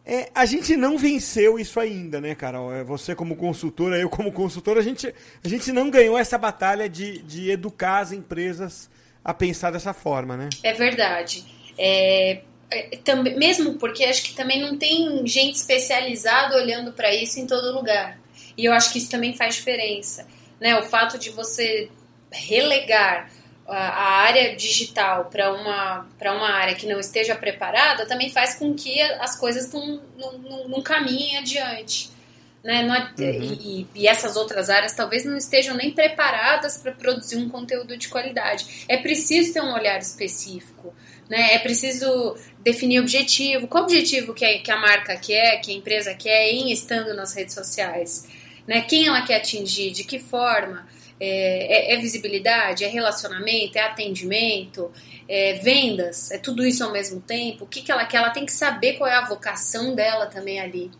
É, 0.04 0.30
a 0.34 0.44
gente 0.44 0.76
não 0.76 0.98
venceu 0.98 1.58
isso 1.58 1.78
ainda, 1.78 2.20
né, 2.20 2.34
Carol? 2.34 2.72
É, 2.72 2.82
você 2.82 3.14
como 3.14 3.36
consultora, 3.36 3.98
eu 3.98 4.10
como 4.10 4.32
consultor, 4.32 4.76
a 4.76 4.82
gente, 4.82 5.12
a 5.44 5.48
gente 5.48 5.70
não 5.72 5.90
ganhou 5.90 6.18
essa 6.18 6.36
batalha 6.36 6.88
de, 6.88 7.22
de 7.22 7.50
educar 7.50 7.98
as 7.98 8.12
empresas 8.12 8.90
a 9.24 9.32
pensar 9.32 9.70
dessa 9.70 9.92
forma, 9.92 10.36
né? 10.36 10.48
É 10.62 10.72
verdade. 10.72 11.44
É, 11.78 12.32
é, 12.32 12.42
também, 13.04 13.36
mesmo 13.36 13.74
porque 13.74 14.04
acho 14.04 14.22
que 14.22 14.34
também 14.34 14.60
não 14.60 14.76
tem 14.76 15.26
gente 15.26 15.56
especializada 15.56 16.56
olhando 16.56 16.92
para 16.92 17.14
isso 17.14 17.38
em 17.38 17.46
todo 17.46 17.74
lugar. 17.74 18.18
E 18.56 18.64
eu 18.64 18.72
acho 18.72 18.92
que 18.92 18.98
isso 18.98 19.10
também 19.10 19.34
faz 19.34 19.56
diferença. 19.56 20.26
Né? 20.60 20.78
O 20.78 20.82
fato 20.82 21.18
de 21.18 21.30
você 21.30 21.90
relegar 22.30 23.30
a, 23.66 24.22
área 24.22 24.54
digital 24.56 25.26
para 25.26 25.52
uma, 25.52 26.06
uma 26.20 26.50
área 26.50 26.74
que 26.74 26.86
não 26.86 27.00
esteja 27.00 27.34
preparada 27.34 28.06
também 28.06 28.30
faz 28.30 28.54
com 28.54 28.74
que 28.74 29.00
as 29.00 29.36
coisas 29.38 29.72
não, 29.72 30.00
não, 30.16 30.68
não 30.68 30.82
caminhem 30.82 31.38
adiante. 31.38 32.10
Né? 32.62 32.86
É, 33.18 33.22
uhum. 33.24 33.42
e, 33.42 33.86
e, 33.92 34.06
essas 34.06 34.36
outras 34.36 34.70
áreas 34.70 34.92
talvez 34.92 35.24
não 35.24 35.36
estejam 35.36 35.74
nem 35.74 35.90
preparadas 35.90 36.76
para 36.76 36.92
produzir 36.92 37.36
um 37.36 37.48
conteúdo 37.48 37.96
de 37.96 38.08
qualidade. 38.08 38.84
É 38.88 38.96
preciso 38.96 39.52
ter 39.52 39.60
um 39.60 39.74
olhar 39.74 39.98
específico. 39.98 40.94
Né? 41.32 41.54
É 41.54 41.58
preciso 41.58 42.36
definir 42.58 43.00
objetivo. 43.00 43.66
Qual 43.66 43.84
objetivo 43.84 44.34
que 44.34 44.44
a, 44.44 44.76
marca 44.76 45.16
quer, 45.16 45.62
que 45.62 45.70
a 45.70 45.74
empresa 45.74 46.12
quer 46.12 46.50
em 46.50 46.70
estando 46.70 47.14
nas 47.14 47.34
redes 47.34 47.54
sociais? 47.54 48.28
Né? 48.66 48.82
Quem 48.82 49.06
ela 49.06 49.22
quer 49.22 49.36
atingir? 49.36 49.92
De 49.92 50.04
que 50.04 50.18
forma? 50.18 50.86
É, 51.18 51.94
é, 51.94 51.94
é 51.94 51.96
visibilidade? 51.96 52.84
É 52.84 52.86
relacionamento? 52.86 53.78
É 53.78 53.80
atendimento? 53.80 54.92
É 55.26 55.54
vendas? 55.54 56.30
É 56.30 56.36
tudo 56.36 56.66
isso 56.66 56.84
ao 56.84 56.92
mesmo 56.92 57.18
tempo? 57.18 57.64
O 57.64 57.66
que, 57.66 57.80
que 57.80 57.90
ela 57.90 58.04
quer? 58.04 58.18
Ela 58.18 58.28
tem 58.28 58.44
que 58.44 58.52
saber 58.52 58.98
qual 58.98 59.08
é 59.08 59.14
a 59.14 59.24
vocação 59.24 59.94
dela 59.94 60.26
também 60.26 60.60
ali. 60.60 60.90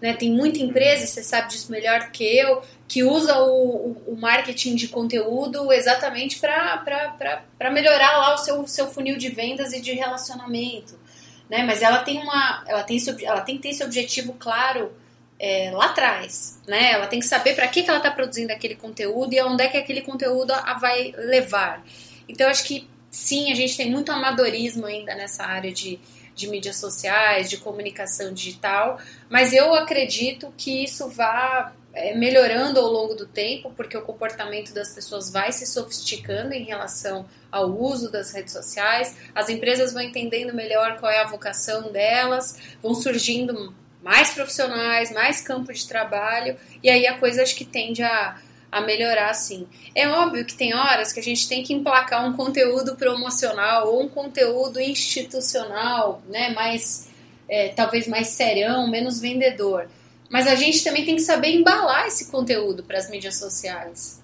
Né? 0.00 0.14
Tem 0.14 0.30
muita 0.30 0.58
empresa, 0.58 1.06
você 1.06 1.22
sabe 1.22 1.50
disso 1.50 1.70
melhor 1.70 2.10
que 2.10 2.24
eu, 2.24 2.62
que 2.92 3.02
usa 3.02 3.38
o, 3.38 3.96
o, 4.06 4.18
marketing 4.20 4.74
de 4.74 4.86
conteúdo 4.86 5.72
exatamente 5.72 6.38
para 6.38 7.70
melhorar 7.72 8.18
lá 8.18 8.34
o 8.34 8.36
seu, 8.36 8.66
seu 8.66 8.86
funil 8.86 9.16
de 9.16 9.30
vendas 9.30 9.72
e 9.72 9.80
de 9.80 9.92
relacionamento. 9.92 11.00
Né? 11.48 11.62
Mas 11.62 11.80
ela 11.80 12.00
tem 12.00 12.18
uma. 12.18 12.62
Ela 12.66 12.82
tem, 12.82 12.98
ela 13.22 13.40
tem 13.40 13.56
que 13.56 13.62
ter 13.62 13.70
esse 13.70 13.82
objetivo 13.82 14.34
claro 14.34 14.92
é, 15.38 15.70
lá 15.70 15.86
atrás, 15.86 16.60
né? 16.68 16.92
Ela 16.92 17.06
tem 17.06 17.18
que 17.18 17.24
saber 17.24 17.54
para 17.54 17.66
que, 17.66 17.82
que 17.82 17.88
ela 17.88 17.96
está 17.96 18.10
produzindo 18.10 18.52
aquele 18.52 18.74
conteúdo 18.76 19.32
e 19.32 19.38
aonde 19.38 19.62
é 19.62 19.68
que 19.68 19.78
aquele 19.78 20.02
conteúdo 20.02 20.52
a 20.52 20.74
vai 20.74 21.14
levar. 21.16 21.82
Então, 22.28 22.46
acho 22.50 22.64
que 22.64 22.86
sim, 23.10 23.50
a 23.50 23.54
gente 23.54 23.74
tem 23.74 23.90
muito 23.90 24.12
amadorismo 24.12 24.84
ainda 24.84 25.14
nessa 25.14 25.44
área 25.44 25.72
de, 25.72 25.98
de 26.34 26.46
mídias 26.46 26.76
sociais, 26.76 27.48
de 27.48 27.56
comunicação 27.56 28.34
digital, 28.34 29.00
mas 29.30 29.54
eu 29.54 29.74
acredito 29.74 30.52
que 30.58 30.84
isso 30.84 31.08
vá 31.08 31.72
melhorando 32.14 32.80
ao 32.80 32.86
longo 32.86 33.14
do 33.14 33.26
tempo, 33.26 33.70
porque 33.76 33.96
o 33.96 34.02
comportamento 34.02 34.72
das 34.72 34.94
pessoas 34.94 35.30
vai 35.30 35.52
se 35.52 35.66
sofisticando 35.66 36.54
em 36.54 36.64
relação 36.64 37.26
ao 37.50 37.68
uso 37.68 38.10
das 38.10 38.32
redes 38.32 38.52
sociais, 38.52 39.14
as 39.34 39.50
empresas 39.50 39.92
vão 39.92 40.02
entendendo 40.02 40.54
melhor 40.54 40.98
qual 40.98 41.12
é 41.12 41.20
a 41.20 41.26
vocação 41.26 41.92
delas, 41.92 42.56
vão 42.82 42.94
surgindo 42.94 43.74
mais 44.02 44.30
profissionais, 44.30 45.12
mais 45.12 45.42
campo 45.42 45.72
de 45.72 45.86
trabalho, 45.86 46.56
e 46.82 46.88
aí 46.88 47.06
a 47.06 47.18
coisa 47.18 47.42
acho 47.42 47.54
que 47.54 47.64
tende 47.64 48.02
a, 48.02 48.38
a 48.70 48.80
melhorar 48.80 49.34
sim. 49.34 49.68
É 49.94 50.08
óbvio 50.08 50.46
que 50.46 50.54
tem 50.54 50.74
horas 50.74 51.12
que 51.12 51.20
a 51.20 51.22
gente 51.22 51.46
tem 51.46 51.62
que 51.62 51.74
emplacar 51.74 52.26
um 52.26 52.32
conteúdo 52.32 52.96
promocional 52.96 53.88
ou 53.88 54.02
um 54.02 54.08
conteúdo 54.08 54.80
institucional, 54.80 56.22
né, 56.26 56.48
mais, 56.50 57.08
é, 57.46 57.68
talvez 57.68 58.08
mais 58.08 58.28
serião, 58.28 58.88
menos 58.88 59.20
vendedor. 59.20 59.88
Mas 60.32 60.46
a 60.46 60.54
gente 60.54 60.82
também 60.82 61.04
tem 61.04 61.14
que 61.14 61.20
saber 61.20 61.48
embalar 61.48 62.06
esse 62.06 62.30
conteúdo 62.30 62.82
para 62.82 62.96
as 62.96 63.10
mídias 63.10 63.36
sociais. 63.36 64.18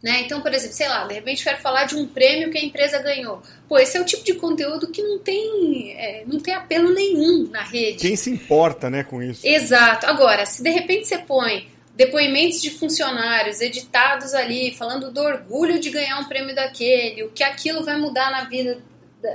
Né? 0.00 0.20
Então, 0.22 0.40
por 0.40 0.54
exemplo, 0.54 0.76
sei 0.76 0.88
lá, 0.88 1.04
de 1.04 1.14
repente 1.14 1.42
quero 1.42 1.60
falar 1.60 1.84
de 1.84 1.96
um 1.96 2.06
prêmio 2.06 2.48
que 2.48 2.58
a 2.58 2.64
empresa 2.64 3.00
ganhou. 3.00 3.42
Pô, 3.68 3.76
esse 3.76 3.96
é 3.96 4.00
o 4.00 4.04
tipo 4.04 4.22
de 4.22 4.34
conteúdo 4.34 4.92
que 4.92 5.02
não 5.02 5.18
tem, 5.18 5.94
é, 5.96 6.22
não 6.26 6.38
tem 6.38 6.54
apelo 6.54 6.94
nenhum 6.94 7.48
na 7.50 7.62
rede. 7.62 7.98
Quem 7.98 8.14
se 8.14 8.30
importa 8.30 8.88
né, 8.88 9.02
com 9.02 9.20
isso? 9.20 9.44
Exato. 9.44 10.06
Agora, 10.06 10.46
se 10.46 10.62
de 10.62 10.70
repente 10.70 11.08
você 11.08 11.18
põe 11.18 11.68
depoimentos 11.96 12.62
de 12.62 12.70
funcionários 12.70 13.60
editados 13.60 14.34
ali, 14.34 14.72
falando 14.72 15.10
do 15.10 15.20
orgulho 15.20 15.80
de 15.80 15.90
ganhar 15.90 16.20
um 16.20 16.24
prêmio 16.24 16.54
daquele, 16.54 17.24
o 17.24 17.30
que 17.30 17.42
aquilo 17.42 17.84
vai 17.84 17.96
mudar 17.96 18.30
na 18.30 18.44
vida 18.44 18.80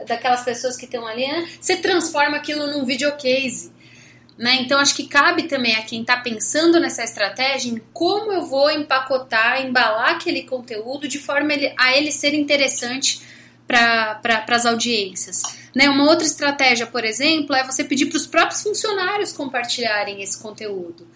daquelas 0.05 0.43
pessoas 0.43 0.75
que 0.75 0.85
estão 0.85 1.05
ali, 1.07 1.25
né? 1.27 1.47
você 1.59 1.77
transforma 1.77 2.37
aquilo 2.37 2.67
num 2.67 2.85
videocase. 2.85 3.71
Né? 4.37 4.61
Então, 4.61 4.79
acho 4.79 4.95
que 4.95 5.07
cabe 5.07 5.43
também 5.43 5.75
a 5.75 5.81
quem 5.81 6.01
está 6.01 6.17
pensando 6.17 6.79
nessa 6.79 7.03
estratégia 7.03 7.71
em 7.71 7.81
como 7.91 8.31
eu 8.31 8.45
vou 8.45 8.69
empacotar, 8.69 9.65
embalar 9.65 10.11
aquele 10.11 10.43
conteúdo 10.43 11.07
de 11.07 11.17
forma 11.17 11.53
a 11.75 11.97
ele 11.97 12.11
ser 12.11 12.35
interessante 12.35 13.21
para 13.65 14.45
as 14.47 14.65
audiências. 14.65 15.41
Né? 15.75 15.89
Uma 15.89 16.03
outra 16.03 16.25
estratégia, 16.25 16.85
por 16.85 17.03
exemplo, 17.03 17.55
é 17.55 17.63
você 17.63 17.83
pedir 17.83 18.05
para 18.05 18.17
os 18.17 18.27
próprios 18.27 18.61
funcionários 18.61 19.33
compartilharem 19.33 20.21
esse 20.21 20.39
conteúdo. 20.39 21.07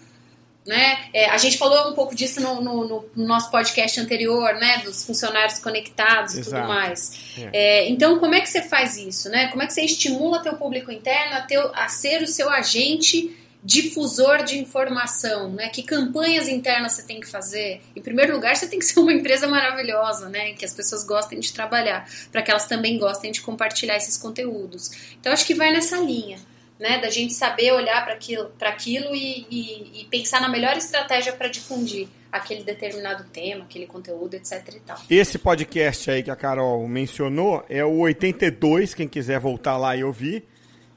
Né? 0.65 1.09
É, 1.11 1.27
a 1.27 1.37
gente 1.37 1.57
falou 1.57 1.89
um 1.89 1.95
pouco 1.95 2.13
disso 2.13 2.39
no, 2.39 2.61
no, 2.61 2.85
no, 3.15 3.25
nosso 3.25 3.49
podcast 3.49 3.99
anterior, 3.99 4.53
né? 4.55 4.77
Dos 4.85 5.03
funcionários 5.03 5.57
conectados 5.57 6.35
e 6.35 6.43
tudo 6.43 6.59
mais. 6.59 7.19
É. 7.35 7.49
É, 7.51 7.89
então, 7.89 8.19
como 8.19 8.35
é 8.35 8.41
que 8.41 8.47
você 8.47 8.61
faz 8.61 8.95
isso, 8.95 9.27
né? 9.29 9.47
Como 9.47 9.63
é 9.63 9.65
que 9.65 9.73
você 9.73 9.81
estimula 9.81 10.43
teu 10.43 10.55
público 10.55 10.91
interno 10.91 11.37
a, 11.37 11.41
ter, 11.41 11.59
a 11.73 11.87
ser 11.87 12.21
o 12.21 12.27
seu 12.27 12.47
agente 12.47 13.35
difusor 13.63 14.43
de 14.43 14.59
informação, 14.59 15.49
né? 15.51 15.69
Que 15.69 15.81
campanhas 15.81 16.47
internas 16.47 16.93
você 16.93 17.03
tem 17.03 17.19
que 17.19 17.27
fazer? 17.27 17.81
Em 17.95 18.01
primeiro 18.01 18.33
lugar, 18.33 18.55
você 18.55 18.67
tem 18.67 18.77
que 18.77 18.85
ser 18.85 18.99
uma 18.99 19.13
empresa 19.13 19.47
maravilhosa, 19.47 20.29
né? 20.29 20.53
Que 20.53 20.65
as 20.65 20.75
pessoas 20.75 21.03
gostem 21.03 21.39
de 21.39 21.51
trabalhar, 21.51 22.07
para 22.31 22.43
que 22.43 22.51
elas 22.51 22.67
também 22.67 22.99
gostem 22.99 23.31
de 23.31 23.41
compartilhar 23.41 23.97
esses 23.97 24.15
conteúdos. 24.15 24.91
Então, 25.19 25.33
acho 25.33 25.45
que 25.45 25.55
vai 25.55 25.71
nessa 25.71 25.97
linha 25.97 26.37
né? 26.81 26.99
Da 26.99 27.09
gente 27.09 27.33
saber 27.33 27.71
olhar 27.71 28.03
para 28.03 28.13
aquilo, 28.13 28.51
aquilo 28.59 29.15
e, 29.15 29.45
e, 29.49 30.01
e, 30.01 30.05
pensar 30.05 30.41
na 30.41 30.49
melhor 30.49 30.75
estratégia 30.75 31.31
para 31.31 31.47
difundir 31.47 32.07
aquele 32.31 32.63
determinado 32.63 33.25
tema, 33.25 33.63
aquele 33.63 33.85
conteúdo, 33.85 34.33
etc 34.33 34.67
e 34.75 34.79
tal. 34.79 34.97
Esse 35.09 35.37
podcast 35.37 36.09
aí 36.09 36.23
que 36.23 36.31
a 36.31 36.35
Carol 36.35 36.85
mencionou 36.87 37.63
é 37.69 37.85
o 37.85 37.99
82, 37.99 38.93
quem 38.93 39.07
quiser 39.07 39.39
voltar 39.39 39.77
lá 39.77 39.95
e 39.95 40.03
ouvir. 40.03 40.45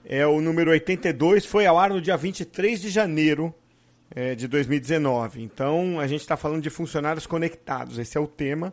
É 0.04 0.26
o 0.26 0.40
número 0.40 0.70
82, 0.70 1.46
foi 1.46 1.66
ao 1.66 1.78
ar 1.78 1.90
no 1.90 2.00
dia 2.00 2.16
23 2.16 2.80
de 2.80 2.90
janeiro 2.90 3.54
é, 4.14 4.34
de 4.34 4.46
2019. 4.46 5.42
Então, 5.42 5.98
a 5.98 6.06
gente 6.06 6.20
está 6.20 6.36
falando 6.36 6.62
de 6.62 6.70
funcionários 6.70 7.26
conectados, 7.26 7.98
esse 7.98 8.16
é 8.16 8.20
o 8.20 8.26
tema. 8.26 8.72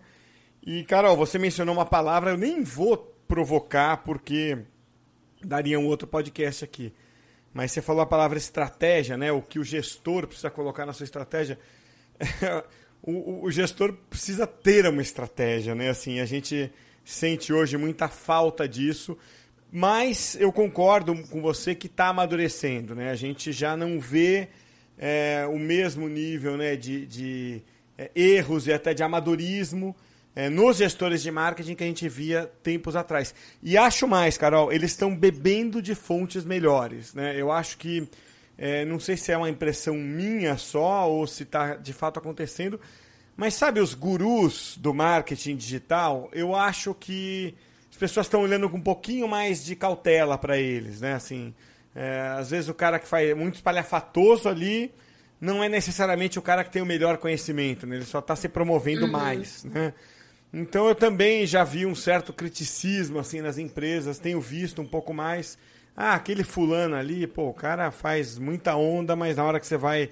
E, 0.65 0.83
Carol, 0.83 1.17
você 1.17 1.39
mencionou 1.39 1.73
uma 1.73 1.85
palavra, 1.85 2.31
eu 2.31 2.37
nem 2.37 2.63
vou 2.63 2.97
provocar, 3.27 3.97
porque 3.97 4.57
daria 5.43 5.79
um 5.79 5.87
outro 5.87 6.07
podcast 6.07 6.63
aqui. 6.63 6.93
Mas 7.53 7.71
você 7.71 7.81
falou 7.81 8.01
a 8.01 8.05
palavra 8.05 8.37
estratégia, 8.37 9.17
né? 9.17 9.31
O 9.31 9.41
que 9.41 9.59
o 9.59 9.63
gestor 9.63 10.25
precisa 10.25 10.49
colocar 10.49 10.85
na 10.85 10.93
sua 10.93 11.03
estratégia. 11.03 11.59
o, 13.03 13.45
o, 13.45 13.51
gestor 13.51 13.93
precisa 14.09 14.47
ter 14.47 14.85
uma 14.87 15.01
estratégia, 15.01 15.75
né? 15.75 15.89
Assim, 15.89 16.19
a 16.19 16.25
gente 16.25 16.71
sente 17.03 17.51
hoje 17.51 17.77
muita 17.77 18.07
falta 18.07 18.67
disso, 18.67 19.17
mas 19.71 20.37
eu 20.39 20.51
concordo 20.51 21.15
com 21.27 21.41
você 21.41 21.75
que 21.75 21.87
está 21.87 22.07
amadurecendo, 22.07 22.95
né? 22.95 23.09
A 23.09 23.15
gente 23.15 23.51
já 23.51 23.75
não 23.75 23.99
vê 23.99 24.47
é, 24.97 25.45
o 25.49 25.57
mesmo 25.57 26.07
nível 26.07 26.55
né, 26.55 26.75
de, 26.75 27.05
de 27.07 27.61
é, 27.97 28.11
erros 28.15 28.67
e 28.67 28.73
até 28.73 28.93
de 28.93 29.03
amadorismo 29.03 29.95
é, 30.35 30.49
nos 30.49 30.77
gestores 30.77 31.21
de 31.21 31.29
marketing 31.31 31.75
que 31.75 31.83
a 31.83 31.87
gente 31.87 32.07
via 32.07 32.49
tempos 32.63 32.95
atrás. 32.95 33.33
E 33.61 33.77
acho 33.77 34.07
mais, 34.07 34.37
Carol, 34.37 34.71
eles 34.71 34.91
estão 34.91 35.15
bebendo 35.15 35.81
de 35.81 35.93
fontes 35.93 36.45
melhores. 36.45 37.13
Né? 37.13 37.35
Eu 37.39 37.51
acho 37.51 37.77
que, 37.77 38.07
é, 38.57 38.85
não 38.85 38.99
sei 38.99 39.17
se 39.17 39.31
é 39.31 39.37
uma 39.37 39.49
impressão 39.49 39.95
minha 39.95 40.57
só 40.57 41.09
ou 41.09 41.27
se 41.27 41.43
está 41.43 41.75
de 41.75 41.93
fato 41.93 42.17
acontecendo, 42.17 42.79
mas 43.35 43.53
sabe 43.55 43.79
os 43.79 43.93
gurus 43.93 44.77
do 44.77 44.93
marketing 44.93 45.55
digital? 45.55 46.29
Eu 46.31 46.55
acho 46.55 46.93
que 46.93 47.55
as 47.89 47.97
pessoas 47.97 48.25
estão 48.25 48.41
olhando 48.41 48.69
com 48.69 48.77
um 48.77 48.81
pouquinho 48.81 49.27
mais 49.27 49.63
de 49.63 49.75
cautela 49.75 50.37
para 50.37 50.57
eles. 50.57 51.01
Né? 51.01 51.13
Assim, 51.13 51.53
é, 51.93 52.35
às 52.37 52.51
vezes 52.51 52.69
o 52.69 52.73
cara 52.73 52.99
que 52.99 53.07
faz 53.07 53.35
muito 53.35 53.55
espalhafatoso 53.55 54.47
ali 54.47 54.93
não 55.41 55.63
é 55.63 55.67
necessariamente 55.67 56.37
o 56.37 56.41
cara 56.41 56.63
que 56.63 56.69
tem 56.69 56.81
o 56.81 56.85
melhor 56.85 57.17
conhecimento, 57.17 57.87
né? 57.87 57.95
ele 57.95 58.05
só 58.05 58.19
está 58.19 58.35
se 58.35 58.47
promovendo 58.47 59.05
uhum. 59.05 59.11
mais. 59.11 59.63
Né? 59.63 59.91
Então 60.53 60.87
eu 60.87 60.95
também 60.95 61.45
já 61.45 61.63
vi 61.63 61.85
um 61.85 61.95
certo 61.95 62.33
criticismo 62.33 63.19
assim 63.19 63.41
nas 63.41 63.57
empresas, 63.57 64.19
tenho 64.19 64.41
visto 64.41 64.81
um 64.81 64.87
pouco 64.87 65.13
mais. 65.13 65.57
Ah, 65.95 66.13
aquele 66.13 66.43
fulano 66.43 66.95
ali, 66.95 67.25
pô, 67.27 67.49
o 67.49 67.53
cara 67.53 67.91
faz 67.91 68.37
muita 68.37 68.75
onda, 68.75 69.15
mas 69.15 69.37
na 69.37 69.43
hora 69.43 69.59
que 69.59 69.67
você 69.67 69.77
vai 69.77 70.09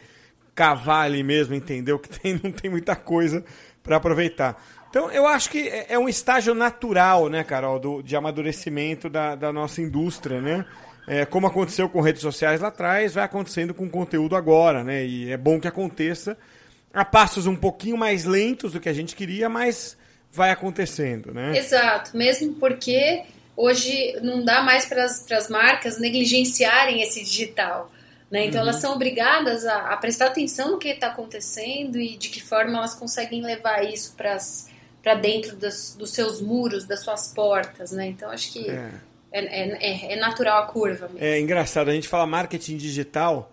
cavar 0.56 1.06
ali 1.06 1.24
mesmo, 1.24 1.56
entendeu? 1.56 2.00
Que 2.00 2.10
tem, 2.10 2.40
não 2.44 2.52
tem 2.52 2.70
muita 2.70 2.96
coisa 2.96 3.44
para 3.84 3.98
aproveitar. 3.98 4.62
Então 4.90 5.12
eu 5.12 5.28
acho 5.28 5.50
que 5.50 5.68
é, 5.68 5.88
é 5.90 6.00
um 6.00 6.08
estágio 6.08 6.54
natural, 6.54 7.30
né, 7.30 7.44
Carol, 7.44 7.80
do, 7.80 8.02
de 8.02 8.16
amadurecimento 8.16 9.10
da, 9.10 9.36
da 9.36 9.52
nossa 9.52 9.82
indústria, 9.82 10.42
né? 10.42 10.66
É, 11.08 11.26
como 11.26 11.48
aconteceu 11.48 11.90
com 11.90 12.02
redes 12.02 12.22
sociais 12.22 12.62
lá 12.62 12.68
atrás, 12.68 13.16
vai 13.16 13.24
acontecendo 13.24 13.74
com 13.74 13.90
conteúdo 13.90 14.36
agora, 14.36 14.84
né? 14.84 15.06
E 15.06 15.32
é 15.32 15.38
bom 15.38 15.60
que 15.60 15.68
aconteça 15.68 16.38
a 16.94 17.04
passos 17.04 17.46
um 17.48 17.56
pouquinho 17.56 17.98
mais 17.98 18.26
lentos 18.26 18.74
do 18.74 18.80
que 18.80 18.90
a 18.90 18.94
gente 18.94 19.16
queria, 19.16 19.50
mas 19.50 19.98
vai 20.32 20.52
acontecendo, 20.52 21.34
né? 21.34 21.58
Exato, 21.58 22.16
mesmo 22.16 22.54
porque 22.56 23.24
hoje 23.56 24.18
não 24.22 24.44
dá 24.44 24.62
mais 24.62 24.86
para 24.86 25.04
as 25.04 25.50
marcas 25.50 26.00
negligenciarem 26.00 27.02
esse 27.02 27.24
digital. 27.24 27.92
Né? 28.32 28.46
Então 28.46 28.62
uhum. 28.62 28.70
elas 28.70 28.82
são 28.82 28.94
obrigadas 28.94 29.66
a, 29.66 29.94
a 29.94 29.98
prestar 29.98 30.28
atenção 30.28 30.72
no 30.72 30.78
que 30.78 30.90
está 30.90 31.08
acontecendo 31.08 32.00
e 32.00 32.16
de 32.16 32.30
que 32.30 32.42
forma 32.42 32.78
elas 32.78 32.94
conseguem 32.94 33.42
levar 33.42 33.84
isso 33.84 34.16
para 34.16 35.16
dentro 35.16 35.56
das, 35.56 35.96
dos 35.96 36.12
seus 36.12 36.40
muros, 36.40 36.86
das 36.86 37.02
suas 37.02 37.34
portas. 37.34 37.92
Né? 37.92 38.08
Então 38.08 38.30
acho 38.30 38.54
que 38.54 38.70
é. 38.70 38.92
É, 39.32 39.40
é, 39.42 40.14
é, 40.14 40.16
natural 40.16 40.64
a 40.64 40.68
curva. 40.68 41.08
Mesmo. 41.08 41.24
É 41.24 41.40
engraçado, 41.40 41.90
a 41.90 41.94
gente 41.94 42.08
fala 42.08 42.26
marketing 42.26 42.78
digital. 42.78 43.52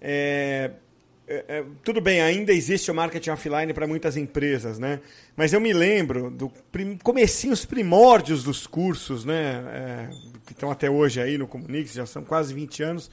É, 0.00 0.72
é, 1.28 1.44
é, 1.48 1.64
tudo 1.84 2.00
bem, 2.00 2.22
ainda 2.22 2.54
existe 2.54 2.90
o 2.90 2.94
marketing 2.94 3.30
offline 3.30 3.74
para 3.74 3.86
muitas 3.86 4.16
empresas, 4.16 4.78
né? 4.78 4.98
Mas 5.36 5.52
eu 5.52 5.60
me 5.60 5.74
lembro 5.74 6.30
do 6.30 6.48
prim, 6.72 6.96
comecinho, 6.96 7.52
os 7.52 7.66
primórdios 7.66 8.42
dos 8.42 8.66
cursos, 8.66 9.26
né? 9.26 9.62
É, 9.68 10.08
que 10.46 10.52
estão 10.52 10.70
até 10.70 10.88
hoje 10.88 11.20
aí 11.20 11.36
no 11.36 11.46
Comunix, 11.46 11.92
já 11.92 12.06
são 12.06 12.24
quase 12.24 12.54
20 12.54 12.82
anos. 12.82 13.10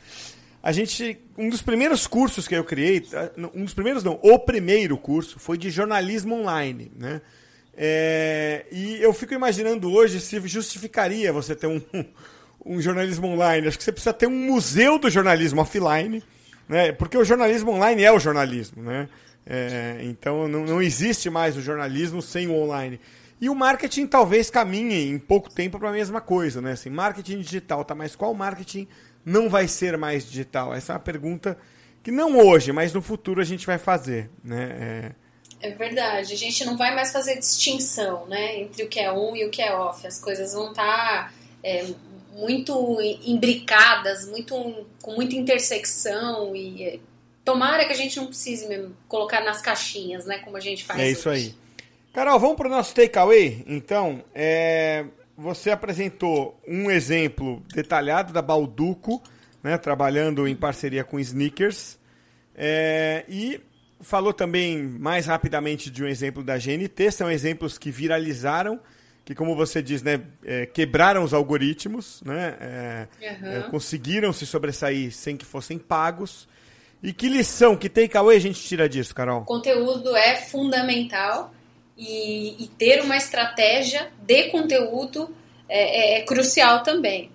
A 0.63 0.71
gente, 0.71 1.19
um 1.37 1.49
dos 1.49 1.61
primeiros 1.61 2.07
cursos 2.07 2.47
que 2.47 2.55
eu 2.55 2.63
criei, 2.63 3.05
um 3.53 3.65
dos 3.65 3.73
primeiros 3.73 4.01
não, 4.01 4.17
o 4.23 4.39
primeiro 4.39 4.97
curso 4.97 5.37
foi 5.37 5.57
de 5.57 5.69
jornalismo 5.69 6.35
online, 6.35 6.91
né? 6.95 7.21
É, 7.77 8.65
e 8.71 9.01
eu 9.01 9.11
fico 9.11 9.33
imaginando 9.33 9.91
hoje 9.91 10.21
se 10.21 10.39
justificaria 10.47 11.33
você 11.33 11.53
ter 11.53 11.67
um, 11.67 11.81
um 12.65 12.81
jornalismo 12.81 13.27
online. 13.27 13.67
Acho 13.67 13.77
que 13.77 13.83
você 13.83 13.91
precisa 13.91 14.13
ter 14.13 14.27
um 14.27 14.45
museu 14.47 14.97
do 14.97 15.09
jornalismo 15.09 15.59
offline 15.59 16.23
né? 16.67 16.91
Porque 16.91 17.17
o 17.17 17.23
jornalismo 17.23 17.71
online 17.71 18.03
é 18.03 18.11
o 18.11 18.19
jornalismo, 18.19 18.83
né? 18.83 19.07
É, 19.45 19.99
então 20.01 20.47
não, 20.47 20.65
não 20.65 20.81
existe 20.81 21.29
mais 21.29 21.55
o 21.55 21.61
jornalismo 21.61 22.21
sem 22.21 22.47
o 22.47 22.55
online. 22.55 22.99
E 23.39 23.49
o 23.49 23.55
marketing 23.55 24.07
talvez 24.07 24.49
caminhe 24.49 25.09
em 25.09 25.19
pouco 25.19 25.49
tempo 25.49 25.77
para 25.77 25.89
a 25.89 25.93
mesma 25.93 26.21
coisa, 26.21 26.61
né? 26.61 26.71
Assim, 26.71 26.89
marketing 26.89 27.39
digital, 27.39 27.83
tá? 27.83 27.93
Mas 27.93 28.15
qual 28.15 28.33
marketing 28.33 28.87
não 29.23 29.49
vai 29.49 29.67
ser 29.67 29.97
mais 29.97 30.25
digital? 30.25 30.73
Essa 30.73 30.93
é 30.93 30.95
uma 30.95 30.99
pergunta 30.99 31.57
que 32.01 32.11
não 32.11 32.37
hoje, 32.37 32.71
mas 32.71 32.93
no 32.93 33.01
futuro 33.01 33.41
a 33.41 33.43
gente 33.43 33.65
vai 33.65 33.77
fazer, 33.77 34.29
né? 34.43 35.13
É... 35.61 35.69
é 35.69 35.71
verdade. 35.71 36.33
A 36.33 36.37
gente 36.37 36.63
não 36.63 36.77
vai 36.77 36.95
mais 36.95 37.11
fazer 37.11 37.37
distinção, 37.37 38.25
né, 38.27 38.59
entre 38.59 38.83
o 38.83 38.87
que 38.87 38.99
é 38.99 39.11
on 39.11 39.35
e 39.35 39.45
o 39.45 39.49
que 39.49 39.61
é 39.61 39.75
off. 39.75 40.05
As 40.07 40.19
coisas 40.19 40.53
vão 40.53 40.69
estar 40.69 40.85
tá, 40.85 41.33
é, 41.61 41.85
muito 42.35 42.99
imbricadas, 43.23 44.27
muito 44.27 44.85
com 45.01 45.13
muita 45.13 45.35
intersecção 45.35 46.55
e 46.55 46.83
é, 46.83 46.99
tomara 47.43 47.85
que 47.85 47.93
a 47.93 47.95
gente 47.95 48.17
não 48.17 48.27
precise 48.27 48.67
mesmo 48.67 48.95
colocar 49.07 49.41
nas 49.41 49.61
caixinhas, 49.61 50.25
né, 50.25 50.39
como 50.39 50.57
a 50.57 50.59
gente 50.59 50.83
faz. 50.83 50.99
É 50.99 51.09
isso 51.09 51.29
hoje. 51.29 51.55
aí. 51.57 51.65
Carol, 52.13 52.39
vamos 52.39 52.57
para 52.57 52.67
o 52.67 52.71
nosso 52.71 52.93
takeaway? 52.93 53.63
Então, 53.67 54.23
é, 54.33 55.05
você 55.37 55.71
apresentou 55.71 56.59
um 56.67 56.89
exemplo 56.89 57.63
detalhado 57.73 58.33
da 58.33 58.41
Balduco, 58.41 59.21
né, 59.63 59.77
trabalhando 59.77 60.47
em 60.47 60.55
parceria 60.55 61.03
com 61.03 61.19
Sneakers, 61.19 61.97
é, 62.55 63.25
e 63.27 63.61
falou 64.01 64.33
também 64.33 64.81
mais 64.81 65.25
rapidamente 65.25 65.89
de 65.89 66.03
um 66.03 66.07
exemplo 66.07 66.43
da 66.43 66.57
GNT. 66.57 67.11
São 67.11 67.29
exemplos 67.29 67.77
que 67.77 67.91
viralizaram, 67.91 68.79
que, 69.25 69.33
como 69.33 69.55
você 69.55 69.81
diz, 69.81 70.03
né, 70.03 70.21
é, 70.45 70.67
quebraram 70.67 71.23
os 71.23 71.33
algoritmos, 71.33 72.21
né, 72.23 73.07
uhum. 73.19 73.71
conseguiram 73.71 74.31
se 74.31 74.45
sobressair 74.45 75.11
sem 75.11 75.35
que 75.35 75.43
fossem 75.43 75.79
pagos. 75.79 76.47
E 77.01 77.11
que 77.11 77.27
lição, 77.27 77.75
que 77.75 77.89
takeaway 77.89 78.37
a 78.37 78.39
gente 78.39 78.61
tira 78.61 78.87
disso, 78.87 79.13
Carol? 79.13 79.41
O 79.41 79.45
conteúdo 79.45 80.15
é 80.15 80.35
fundamental 80.35 81.53
e, 81.97 82.63
e 82.63 82.67
ter 82.67 83.01
uma 83.01 83.17
estratégia 83.17 84.11
de 84.21 84.49
conteúdo 84.49 85.35
é, 85.67 86.17
é, 86.17 86.19
é 86.19 86.21
crucial 86.21 86.83
também. 86.83 87.31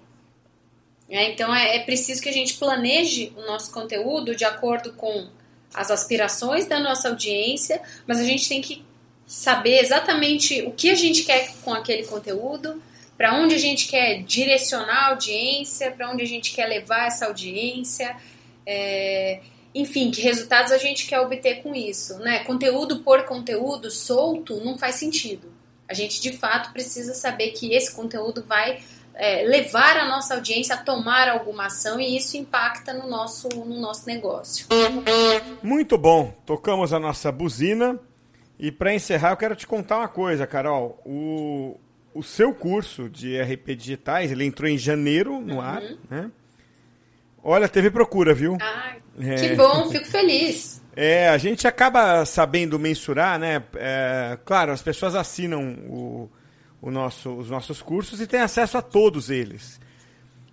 É, 1.09 1.29
então 1.31 1.53
é, 1.53 1.77
é 1.77 1.81
preciso 1.81 2.23
que 2.23 2.29
a 2.29 2.33
gente 2.33 2.55
planeje 2.55 3.33
o 3.37 3.43
nosso 3.43 3.73
conteúdo 3.73 4.35
de 4.37 4.45
acordo 4.45 4.93
com 4.93 5.29
as 5.75 5.91
aspirações 5.91 6.67
da 6.67 6.79
nossa 6.79 7.09
audiência, 7.09 7.83
mas 8.07 8.19
a 8.21 8.25
gente 8.25 8.49
tem 8.49 8.61
que 8.61 8.85
saber 9.31 9.79
exatamente 9.79 10.61
o 10.63 10.73
que 10.73 10.91
a 10.91 10.95
gente 10.97 11.23
quer 11.23 11.53
com 11.63 11.73
aquele 11.73 12.05
conteúdo, 12.05 12.83
para 13.17 13.33
onde 13.37 13.55
a 13.55 13.59
gente 13.59 13.87
quer 13.87 14.25
direcionar 14.25 15.05
a 15.05 15.09
audiência, 15.11 15.93
para 15.93 16.11
onde 16.11 16.25
a 16.25 16.27
gente 16.27 16.53
quer 16.53 16.67
levar 16.67 17.07
essa 17.07 17.27
audiência. 17.27 18.17
É, 18.67 19.41
enfim, 19.73 20.11
que 20.11 20.21
resultados 20.21 20.73
a 20.73 20.79
gente 20.79 21.07
quer 21.07 21.21
obter 21.21 21.63
com 21.63 21.73
isso, 21.77 22.19
né? 22.19 22.41
Conteúdo 22.41 23.05
por 23.05 23.23
conteúdo 23.23 23.89
solto 23.89 24.57
não 24.65 24.77
faz 24.77 24.97
sentido. 24.97 25.53
A 25.89 25.95
gente 25.95 26.21
de 26.21 26.33
fato 26.33 26.73
precisa 26.73 27.15
saber 27.15 27.53
que 27.53 27.73
esse 27.73 27.95
conteúdo 27.95 28.43
vai 28.43 28.81
é, 29.15 29.45
levar 29.45 29.97
a 29.97 30.09
nossa 30.09 30.35
audiência 30.35 30.75
a 30.75 30.79
tomar 30.79 31.29
alguma 31.29 31.67
ação 31.67 32.01
e 32.01 32.17
isso 32.17 32.37
impacta 32.37 32.93
no 32.93 33.09
nosso, 33.09 33.49
no 33.49 33.79
nosso 33.79 34.09
negócio. 34.09 34.67
Muito 35.63 35.97
bom, 35.97 36.35
tocamos 36.45 36.93
a 36.93 36.99
nossa 36.99 37.31
buzina 37.31 37.97
e 38.61 38.71
para 38.71 38.95
encerrar 38.95 39.31
eu 39.31 39.37
quero 39.39 39.57
te 39.57 39.67
contar 39.67 39.97
uma 39.99 40.09
coisa, 40.09 40.47
Carol. 40.47 41.01
O, 41.05 41.81
o 42.15 42.23
seu 42.23 42.53
curso 42.53 43.09
de 43.09 43.41
RP 43.41 43.75
digitais 43.75 44.31
ele 44.31 44.45
entrou 44.45 44.69
em 44.69 44.77
janeiro 44.77 45.41
no 45.41 45.55
uhum. 45.55 45.61
ar, 45.63 45.83
né? 46.11 46.31
Olha, 47.43 47.67
teve 47.69 47.91
procura, 47.91 48.35
viu? 48.35 48.59
Ah, 48.61 48.97
é. 49.19 49.35
que 49.35 49.55
bom, 49.55 49.89
fico 49.91 50.07
feliz. 50.07 50.79
É, 51.03 51.29
a 51.29 51.39
gente 51.39 51.69
acaba 51.69 52.27
sabendo 52.27 52.77
mensurar, 52.77 53.39
né? 53.39 53.63
É, 53.77 54.37
claro, 54.45 54.73
as 54.73 54.83
pessoas 54.83 55.15
assinam 55.15 55.73
o, 55.89 56.29
o 56.83 56.91
nosso, 56.91 57.31
os 57.31 57.49
nossos 57.49 57.81
cursos 57.81 58.21
e 58.21 58.27
têm 58.27 58.41
acesso 58.41 58.77
a 58.77 58.83
todos 58.83 59.31
eles. 59.31 59.81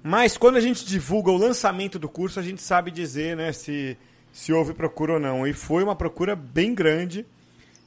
Mas 0.02 0.38
quando 0.38 0.56
a 0.56 0.62
gente 0.62 0.86
divulga 0.86 1.32
o 1.32 1.38
lançamento 1.38 1.98
do 1.98 2.08
curso, 2.08 2.40
a 2.40 2.44
gente 2.44 2.62
sabe 2.62 2.92
dizer 2.92 3.36
né, 3.36 3.52
se, 3.52 3.98
se 4.32 4.54
houve 4.54 4.74
procura 4.74 5.14
ou 5.14 5.20
não. 5.20 5.46
E 5.46 5.54
foi 5.54 5.84
uma 5.84 5.96
procura 5.96 6.36
bem 6.36 6.74
grande. 6.74 7.26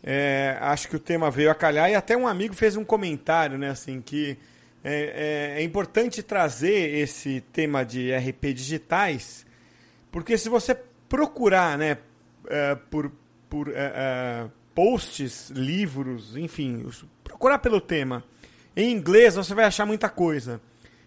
É, 0.03 0.57
acho 0.61 0.89
que 0.89 0.97
o 0.97 1.01
tema 1.01 1.31
veio 1.31 1.51
a 1.51 1.55
calhar 1.55 1.91
e 1.91 1.95
até 1.95 2.17
um 2.17 2.27
amigo 2.27 2.55
fez 2.55 2.77
um 2.77 2.85
comentário, 2.85 3.59
né, 3.59 3.71
assim, 3.71 4.01
que 4.01 4.39
é, 4.83 5.57
é, 5.57 5.61
é, 5.61 5.63
importante 5.63 6.23
trazer 6.23 6.95
esse 6.95 7.43
tema 7.53 7.85
de 7.85 8.11
RP 8.15 8.55
digitais, 8.55 9.45
porque 10.11 10.39
se 10.39 10.49
você 10.49 10.75
procurar 11.07 11.77
né, 11.77 11.99
é, 12.49 12.75
por, 12.75 13.13
por 13.49 13.69
é, 13.69 13.73
é, 13.77 14.47
posts, 14.75 15.51
livros, 15.51 16.35
enfim, 16.35 16.87
procurar 17.23 17.59
pelo 17.59 17.81
tema, 17.81 18.25
em 18.75 18.91
inglês 18.91 19.35
você 19.35 19.55
vai 19.55 19.67
achar 19.67 19.85
muita 19.85 20.09
coisa. 20.09 20.61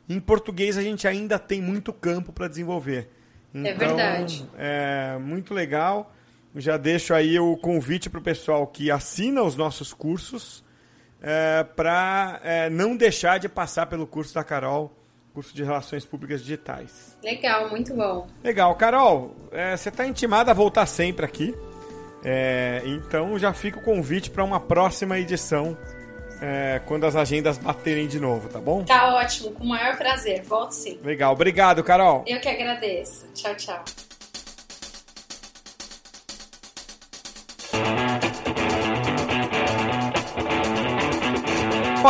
Em 0.07 0.19
português 0.19 0.77
a 0.77 0.83
gente 0.83 1.07
ainda 1.07 1.39
tem 1.39 1.61
muito 1.61 1.91
campo 1.91 2.31
para 2.31 2.47
desenvolver. 2.47 3.09
Então, 3.53 3.71
é 3.71 3.73
verdade. 3.73 4.49
É 4.55 5.17
muito 5.19 5.53
legal. 5.53 6.13
Já 6.55 6.77
deixo 6.77 7.13
aí 7.13 7.39
o 7.39 7.57
convite 7.57 8.09
para 8.09 8.19
o 8.19 8.23
pessoal 8.23 8.67
que 8.67 8.91
assina 8.91 9.41
os 9.41 9.55
nossos 9.55 9.93
cursos 9.93 10.63
é, 11.21 11.63
para 11.63 12.39
é, 12.43 12.69
não 12.69 12.95
deixar 12.95 13.39
de 13.39 13.49
passar 13.49 13.85
pelo 13.87 14.05
curso 14.05 14.35
da 14.35 14.43
Carol, 14.43 14.91
curso 15.33 15.55
de 15.55 15.63
Relações 15.63 16.05
Públicas 16.05 16.41
Digitais. 16.41 17.17
Legal, 17.23 17.69
muito 17.69 17.95
bom. 17.95 18.27
Legal. 18.43 18.75
Carol, 18.75 19.35
é, 19.51 19.75
você 19.75 19.89
está 19.89 20.05
intimada 20.05 20.51
a 20.51 20.53
voltar 20.53 20.85
sempre 20.85 21.25
aqui. 21.25 21.55
É, 22.23 22.81
então 22.85 23.37
já 23.39 23.51
fica 23.51 23.79
o 23.79 23.81
convite 23.81 24.29
para 24.29 24.43
uma 24.43 24.59
próxima 24.59 25.19
edição 25.19 25.77
é, 26.41 26.81
quando 26.85 27.05
as 27.05 27.15
agendas 27.15 27.57
baterem 27.57 28.07
de 28.07 28.19
novo, 28.19 28.49
tá 28.49 28.59
bom? 28.59 28.83
Tá 28.83 29.15
ótimo, 29.15 29.51
com 29.51 29.63
o 29.63 29.67
maior 29.67 29.97
prazer. 29.97 30.43
Volto 30.43 30.71
sim. 30.71 30.99
Legal, 31.03 31.33
obrigado, 31.33 31.83
Carol. 31.83 32.23
Eu 32.27 32.39
que 32.39 32.49
agradeço. 32.49 33.25
Tchau, 33.33 33.55
tchau. 33.55 33.83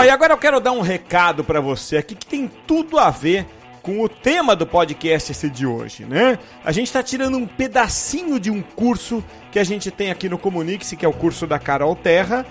E 0.01 0.09
agora 0.09 0.33
eu 0.33 0.37
quero 0.37 0.59
dar 0.59 0.71
um 0.73 0.81
recado 0.81 1.43
para 1.45 1.61
você 1.61 1.97
aqui 1.97 2.13
que 2.13 2.25
tem 2.25 2.51
tudo 2.67 2.97
a 2.97 3.09
ver 3.09 3.45
com 3.81 4.01
o 4.01 4.09
tema 4.09 4.53
do 4.53 4.65
podcast 4.65 5.49
de 5.49 5.65
hoje, 5.65 6.03
né? 6.03 6.39
A 6.65 6.73
gente 6.73 6.87
está 6.87 7.01
tirando 7.01 7.37
um 7.37 7.45
pedacinho 7.45 8.37
de 8.37 8.51
um 8.51 8.61
curso 8.61 9.23
que 9.49 9.59
a 9.59 9.63
gente 9.63 9.91
tem 9.91 10.11
aqui 10.11 10.27
no 10.27 10.37
Comunique-se, 10.37 10.97
que 10.97 11.05
é 11.05 11.07
o 11.07 11.13
curso 11.13 11.47
da 11.47 11.57
Carol 11.57 11.95
Terra, 11.95 12.45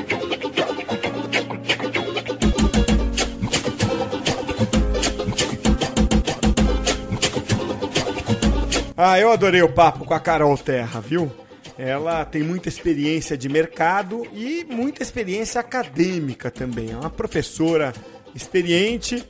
Ah, 8.98 9.18
eu 9.20 9.32
adorei 9.32 9.64
o 9.64 9.72
papo 9.72 10.04
com 10.04 10.14
a 10.14 10.20
Carol 10.20 10.58
Terra, 10.58 11.00
viu? 11.00 11.32
Ela 11.78 12.26
tem 12.26 12.44
muita 12.44 12.68
experiência 12.68 13.38
de 13.38 13.48
mercado 13.48 14.28
e 14.34 14.66
muita 14.70 15.02
experiência 15.02 15.62
acadêmica 15.62 16.52
também. 16.52 16.92
É 16.92 16.98
uma 16.98 17.10
professora 17.10 17.94
experiente, 18.36 19.26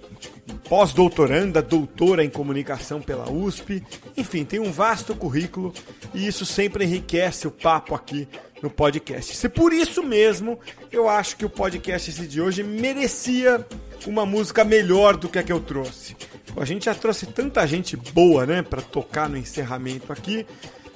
pós-doutoranda, 0.72 1.62
doutora 1.62 2.24
em 2.24 2.30
comunicação 2.30 3.02
pela 3.02 3.30
USP. 3.30 3.84
Enfim, 4.16 4.46
tem 4.46 4.58
um 4.58 4.72
vasto 4.72 5.14
currículo 5.14 5.74
e 6.14 6.26
isso 6.26 6.46
sempre 6.46 6.86
enriquece 6.86 7.46
o 7.46 7.52
papo 7.52 7.94
aqui 7.94 8.26
no 8.62 8.70
podcast. 8.70 9.36
Se 9.36 9.50
por 9.50 9.74
isso 9.74 10.02
mesmo 10.02 10.58
eu 10.90 11.10
acho 11.10 11.36
que 11.36 11.44
o 11.44 11.50
podcast 11.50 12.26
de 12.26 12.40
hoje 12.40 12.64
merecia 12.64 13.68
uma 14.08 14.26
música 14.26 14.64
melhor 14.64 15.18
do 15.18 15.28
que 15.28 15.40
a 15.40 15.44
que 15.44 15.52
eu 15.52 15.60
trouxe. 15.60 16.16
A 16.56 16.64
gente 16.64 16.86
já 16.86 16.96
trouxe 16.96 17.26
tanta 17.26 17.68
gente 17.68 17.98
boa, 17.98 18.46
né, 18.46 18.62
para 18.62 18.82
tocar 18.82 19.28
no 19.28 19.36
encerramento 19.36 20.14
aqui, 20.14 20.46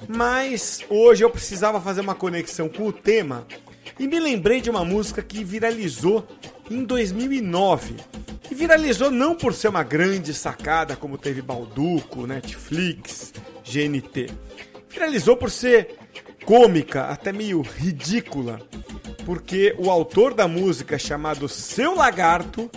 mas 0.08 0.80
hoje 0.88 1.22
eu 1.22 1.28
precisava 1.28 1.82
fazer 1.82 2.00
uma 2.00 2.14
conexão 2.14 2.66
com 2.66 2.86
o 2.86 2.92
tema 2.94 3.46
e 4.00 4.08
me 4.08 4.18
lembrei 4.18 4.62
de 4.62 4.70
uma 4.70 4.86
música 4.86 5.20
que 5.20 5.44
viralizou 5.44 6.26
em 6.70 6.82
2009. 6.82 7.96
E 8.50 8.54
viralizou 8.54 9.10
não 9.10 9.34
por 9.34 9.52
ser 9.52 9.68
uma 9.68 9.82
grande 9.82 10.32
sacada 10.32 10.96
como 10.96 11.18
teve 11.18 11.42
Balduco, 11.42 12.26
Netflix, 12.26 13.32
GNT. 13.64 14.30
Viralizou 14.88 15.36
por 15.36 15.50
ser 15.50 15.96
cômica, 16.44 17.06
até 17.06 17.32
meio 17.32 17.60
ridícula. 17.60 18.60
porque 19.24 19.74
o 19.76 19.90
autor 19.90 20.32
da 20.32 20.46
música, 20.46 20.96
chamado 20.96 21.48
Seu 21.48 21.96
Lagarto, 21.96 22.70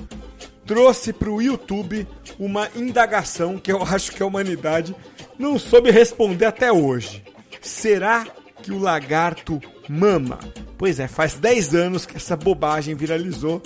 trouxe 0.65 1.13
para 1.13 1.29
o 1.29 1.41
YouTube 1.41 2.07
uma 2.39 2.69
indagação 2.75 3.57
que 3.57 3.71
eu 3.71 3.81
acho 3.85 4.11
que 4.11 4.23
a 4.23 4.25
humanidade 4.25 4.95
não 5.37 5.57
soube 5.57 5.91
responder 5.91 6.45
até 6.45 6.71
hoje. 6.71 7.23
Será 7.61 8.25
que 8.61 8.71
o 8.71 8.79
lagarto 8.79 9.61
mama? 9.87 10.39
Pois 10.77 10.99
é, 10.99 11.07
faz 11.07 11.35
10 11.35 11.75
anos 11.75 12.05
que 12.05 12.17
essa 12.17 12.35
bobagem 12.35 12.95
viralizou, 12.95 13.61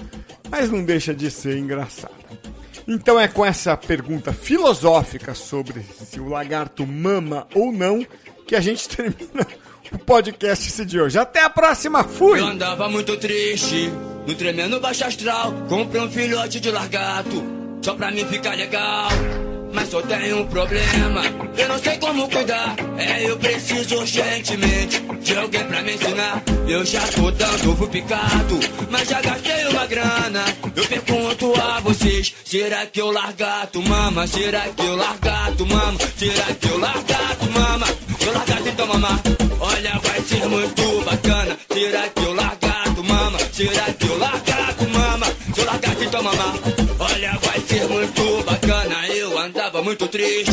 mas 0.54 0.70
não 0.70 0.84
deixa 0.84 1.16
de 1.16 1.32
ser 1.32 1.58
engraçado. 1.58 2.14
Então 2.88 3.20
é 3.20 3.28
com 3.28 3.44
essa 3.44 3.76
pergunta 3.76 4.32
filosófica 4.32 5.34
sobre 5.34 5.82
se 5.82 6.20
o 6.20 6.30
lagarto 6.30 6.86
mama 6.86 7.48
ou 7.56 7.72
não 7.72 8.06
que 8.46 8.56
a 8.56 8.62
gente 8.62 8.86
termina 8.96 9.48
o 9.92 9.98
podcast 9.98 10.68
esse 10.68 10.86
de 10.86 11.02
hoje. 11.02 11.18
Até 11.18 11.44
a 11.44 11.50
próxima, 11.50 12.04
fui! 12.04 12.40
Eu 12.40 12.46
andava 12.46 12.88
muito 12.88 13.18
triste, 13.18 13.92
no 14.28 14.36
tremendo 14.36 14.80
baixo 14.80 15.04
astral, 15.06 15.52
comprei 15.68 16.00
um 16.00 16.12
filhote 16.12 16.60
de 16.60 16.70
largato, 16.70 17.44
só 17.82 17.96
pra 17.96 18.12
mim 18.12 18.24
ficar 18.26 18.56
legal. 18.56 19.10
Mas 19.74 19.90
só 19.90 20.02
tenho 20.02 20.42
um 20.42 20.48
problema, 20.48 21.22
eu 21.58 21.68
não 21.68 21.80
sei 21.80 21.98
como 21.98 22.30
cuidar. 22.30 22.76
É, 22.98 23.28
eu 23.28 23.38
preciso 23.38 23.98
urgentemente 23.98 25.02
de 25.22 25.38
alguém 25.38 25.64
pra 25.66 25.82
me 25.82 25.96
ensinar. 25.96 26.44
Eu 26.68 26.86
já 26.86 27.02
tô 27.08 27.32
dando 27.32 27.72
ovo 27.72 27.88
picado, 27.88 28.60
mas 28.90 29.10
já 29.10 29.20
gastei 29.20 29.66
uma 29.68 29.86
grana. 29.88 30.46
Eu 30.76 30.86
pergunto 30.86 31.54
a 31.60 31.80
vocês: 31.80 32.34
será 32.46 32.86
que 32.86 33.02
eu 33.02 33.12
largato 33.12 33.82
mama? 33.82 34.28
Será 34.28 34.62
que 34.62 34.86
eu 34.86 34.96
largato 34.96 35.66
mama? 35.66 36.00
Será 36.18 36.46
que 36.54 36.70
eu 36.70 36.78
largato 36.78 37.52
mama? 37.52 37.88
Eu 38.26 38.34
largato 38.34 38.70
então 38.70 38.88
mamar. 38.88 39.20
Olha, 39.60 40.00
vai 40.04 40.22
ser 40.22 40.46
muito 40.48 41.06
bacana. 41.06 41.58
Será 41.74 42.10
que 42.10 42.24
eu 42.24 42.34
largato 42.34 43.04
mama? 43.04 43.40
Será 43.52 43.94
que 43.94 44.08
eu 44.08 44.18
largato 44.18 44.90
mama? 44.90 45.26
Se 45.54 45.60
eu 45.60 45.66
largato 45.66 46.04
então 46.04 46.24
mamar. 46.24 46.73
Andava 50.24 50.53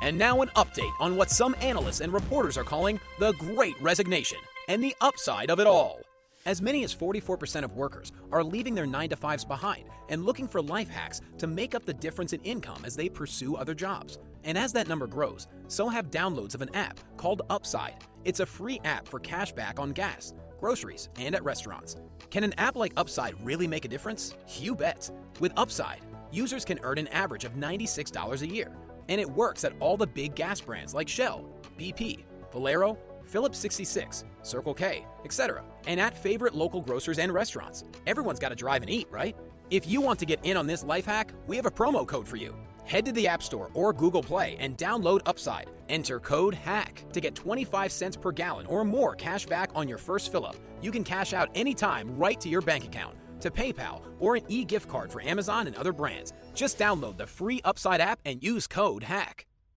And 0.00 0.16
now, 0.16 0.42
an 0.42 0.48
update 0.56 0.92
on 1.00 1.16
what 1.16 1.30
some 1.30 1.56
analysts 1.60 2.00
and 2.00 2.12
reporters 2.12 2.56
are 2.56 2.64
calling 2.64 3.00
the 3.18 3.32
Great 3.32 3.80
Resignation 3.80 4.38
and 4.68 4.82
the 4.82 4.94
upside 5.00 5.50
of 5.50 5.58
it 5.58 5.66
all. 5.66 6.00
As 6.46 6.62
many 6.62 6.84
as 6.84 6.94
44% 6.94 7.64
of 7.64 7.76
workers 7.76 8.12
are 8.30 8.44
leaving 8.44 8.74
their 8.74 8.86
9 8.86 9.10
to 9.10 9.16
5s 9.16 9.46
behind 9.46 9.84
and 10.08 10.24
looking 10.24 10.46
for 10.46 10.62
life 10.62 10.88
hacks 10.88 11.20
to 11.38 11.46
make 11.46 11.74
up 11.74 11.84
the 11.84 11.92
difference 11.92 12.32
in 12.32 12.40
income 12.42 12.84
as 12.84 12.96
they 12.96 13.08
pursue 13.08 13.56
other 13.56 13.74
jobs. 13.74 14.18
And 14.44 14.56
as 14.56 14.72
that 14.72 14.88
number 14.88 15.06
grows, 15.06 15.48
so 15.66 15.88
have 15.88 16.10
downloads 16.10 16.54
of 16.54 16.62
an 16.62 16.74
app 16.74 17.00
called 17.16 17.42
Upside. 17.50 17.96
It's 18.24 18.40
a 18.40 18.46
free 18.46 18.80
app 18.84 19.08
for 19.08 19.18
cash 19.18 19.52
back 19.52 19.80
on 19.80 19.92
gas, 19.92 20.32
groceries, 20.58 21.08
and 21.18 21.34
at 21.34 21.44
restaurants. 21.44 21.96
Can 22.30 22.44
an 22.44 22.54
app 22.56 22.76
like 22.76 22.92
Upside 22.96 23.34
really 23.44 23.66
make 23.66 23.84
a 23.84 23.88
difference? 23.88 24.34
You 24.58 24.74
bet. 24.74 25.10
With 25.40 25.52
Upside, 25.56 26.00
users 26.30 26.64
can 26.64 26.78
earn 26.82 26.98
an 26.98 27.08
average 27.08 27.44
of 27.44 27.54
$96 27.54 28.42
a 28.42 28.46
year 28.46 28.72
and 29.08 29.20
it 29.20 29.28
works 29.28 29.64
at 29.64 29.72
all 29.80 29.96
the 29.96 30.06
big 30.06 30.34
gas 30.34 30.60
brands 30.60 30.94
like 30.94 31.08
Shell, 31.08 31.44
BP, 31.78 32.24
Valero, 32.52 32.98
Phillips 33.24 33.58
66, 33.58 34.24
Circle 34.42 34.74
K, 34.74 35.04
etc., 35.24 35.62
and 35.86 36.00
at 36.00 36.16
favorite 36.16 36.54
local 36.54 36.80
grocers 36.80 37.18
and 37.18 37.32
restaurants. 37.32 37.84
Everyone's 38.06 38.38
got 38.38 38.48
to 38.50 38.54
drive 38.54 38.82
and 38.82 38.90
eat, 38.90 39.06
right? 39.10 39.36
If 39.70 39.86
you 39.86 40.00
want 40.00 40.18
to 40.20 40.26
get 40.26 40.40
in 40.44 40.56
on 40.56 40.66
this 40.66 40.82
life 40.82 41.04
hack, 41.04 41.32
we 41.46 41.56
have 41.56 41.66
a 41.66 41.70
promo 41.70 42.06
code 42.06 42.26
for 42.26 42.36
you. 42.36 42.56
Head 42.84 43.04
to 43.04 43.12
the 43.12 43.28
App 43.28 43.42
Store 43.42 43.70
or 43.74 43.92
Google 43.92 44.22
Play 44.22 44.56
and 44.58 44.78
download 44.78 45.20
Upside. 45.26 45.68
Enter 45.90 46.18
code 46.18 46.54
HACK 46.54 47.04
to 47.12 47.20
get 47.20 47.34
25 47.34 47.92
cents 47.92 48.16
per 48.16 48.32
gallon 48.32 48.64
or 48.64 48.82
more 48.82 49.14
cash 49.14 49.44
back 49.44 49.70
on 49.74 49.86
your 49.86 49.98
first 49.98 50.32
fill 50.32 50.46
up. 50.46 50.56
You 50.80 50.90
can 50.90 51.04
cash 51.04 51.34
out 51.34 51.50
anytime 51.54 52.16
right 52.16 52.40
to 52.40 52.48
your 52.48 52.62
bank 52.62 52.86
account 52.86 53.14
to 53.40 53.50
PayPal 53.50 54.02
or 54.20 54.36
an 54.36 54.44
e 54.48 54.64
gift 54.64 54.88
card 54.88 55.10
for 55.10 55.20
Amazon 55.20 55.66
and 55.66 55.76
other 55.76 55.92
brands. 55.92 56.32
Just 56.54 56.78
download 56.78 57.16
the 57.16 57.26
free 57.26 57.60
Upside 57.64 58.00
app 58.00 58.20
and 58.24 58.42
use 58.42 58.66
code 58.66 59.02
HACK. 59.02 59.47